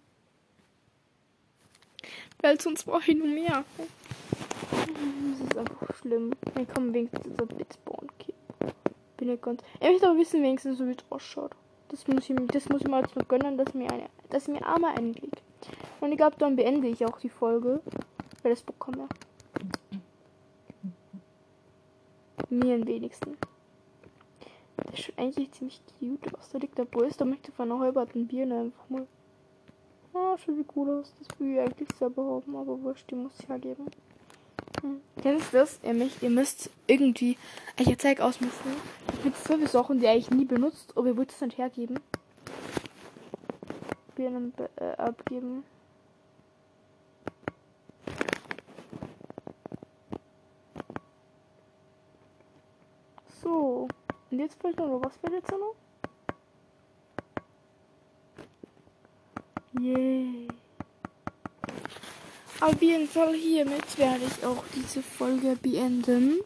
Weil 2.42 2.60
sonst 2.60 2.84
brauche 2.86 3.12
ich 3.12 3.18
nur 3.18 3.28
mehr. 3.28 3.64
Das 4.70 5.40
ist 5.40 5.58
einfach 5.58 5.96
schlimm. 5.96 6.32
Dann 6.54 6.68
kann 6.68 6.94
wenigstens 6.94 7.40
ein 7.40 7.48
Bit 7.48 7.86
bauen. 7.86 8.08
Okay. 8.20 8.34
Bin 9.18 9.30
ich 9.30 9.42
ganz. 9.42 9.62
Ich 9.80 9.90
möchte 9.90 10.08
aber 10.08 10.20
wissen, 10.20 10.44
wenigstens 10.44 10.78
so 10.78 10.88
wie 10.88 10.92
es 10.92 11.06
ausschaut. 11.10 11.52
Das 11.90 12.08
muss 12.08 12.30
ich, 12.30 12.36
das 12.48 12.70
muss 12.70 12.82
ich 12.82 12.88
mir 12.88 13.00
jetzt 13.00 13.16
noch 13.16 13.28
gönnen, 13.28 13.58
dass 13.58 13.74
mir 13.74 13.90
eine, 13.92 14.10
dass 14.30 14.48
mir 14.48 14.66
einmal 14.68 14.96
einlegt. 14.98 15.42
Und 16.02 16.12
ich 16.12 16.18
glaube, 16.18 16.36
dann 16.38 16.56
beende 16.56 16.88
ich 16.88 17.06
auch 17.06 17.20
die 17.20 17.30
Folge. 17.30 17.82
Weil 18.44 18.52
das 18.52 18.62
bekomme. 18.62 19.08
Mir 22.50 22.76
am 22.76 22.86
wenigsten. 22.86 23.36
Das 24.78 24.96
sieht 24.96 25.18
eigentlich 25.18 25.52
ziemlich 25.52 25.82
cute 26.00 26.34
aus. 26.36 26.50
Da 26.52 26.60
liegt 26.60 26.78
der 26.78 26.86
Brust, 26.86 27.20
da 27.20 27.26
möchte 27.26 27.52
von 27.52 27.72
einer 27.72 27.80
halberten 27.80 28.28
Birne 28.28 28.60
einfach 28.60 28.90
mal. 28.90 29.08
Ah, 30.14 30.38
schon 30.38 30.58
wie 30.58 30.66
cool 30.76 30.90
aus. 30.90 31.14
Das 31.20 31.40
will 31.40 31.54
ich 31.54 31.60
eigentlich 31.60 31.90
selber 31.98 32.24
haben, 32.24 32.56
aber 32.56 32.82
wurscht, 32.82 33.10
die 33.12 33.16
muss 33.16 33.34
ich 33.40 33.48
ja 33.48 33.58
geben. 33.58 33.86
Hm. 34.82 35.02
Kennst 35.22 35.54
du 35.54 35.58
das? 35.58 35.80
Ihr, 35.84 35.94
mich, 35.94 36.22
ihr 36.22 36.30
müsst 36.30 36.70
irgendwie. 36.88 37.38
Ich 37.78 37.98
zeige 37.98 38.24
aus 38.24 38.40
mir 38.42 38.48
vor. 38.48 38.72
Mit 39.24 39.36
fünf 39.36 39.70
Sachen, 39.70 40.00
die 40.00 40.06
ich 40.08 40.30
nie 40.30 40.46
benutzt, 40.46 40.94
aber 40.96 41.08
ihr 41.08 41.18
wollt 41.18 41.32
es 41.32 41.42
nicht 41.42 41.58
hergeben. 41.58 42.00
Birnen 44.16 44.54
äh, 44.78 44.86
abgeben. 44.98 45.64
So. 53.42 53.88
Und 54.30 54.40
jetzt 54.40 54.62
fehlt 54.62 54.78
noch 54.78 55.02
was 55.04 55.14
jetzt 55.32 55.52
noch? 55.52 55.76
Yay. 59.80 60.48
Auf 62.60 62.82
jeden 62.82 63.08
Fall 63.08 63.34
hiermit 63.34 63.98
werde 63.98 64.26
ich 64.26 64.46
auch 64.46 64.64
diese 64.76 65.04
Folge 65.04 65.56
beenden. 65.62 66.40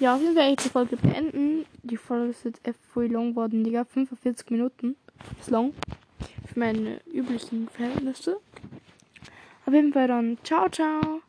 Ja, 0.00 0.14
auf 0.14 0.20
jeden 0.20 0.34
Fall 0.34 0.42
werde 0.42 0.54
ich 0.54 0.64
die 0.64 0.68
Folge 0.68 0.96
beenden. 0.96 1.66
Die 1.82 1.96
Folge 1.96 2.30
ist 2.30 2.44
jetzt 2.44 2.66
echt 2.66 2.84
voll 2.84 3.06
lang 3.06 3.30
geworden, 3.30 3.64
Digga. 3.64 3.84
45 3.84 4.50
Minuten. 4.50 4.96
Ist 5.40 5.50
lang. 5.50 5.72
Für 6.46 6.58
meine 6.58 7.00
üblichen 7.06 7.68
Verhältnisse. 7.68 8.40
Auf 9.66 9.74
jeden 9.74 9.92
Fall 9.92 10.08
dann. 10.08 10.38
Ciao, 10.42 10.68
ciao. 10.68 11.22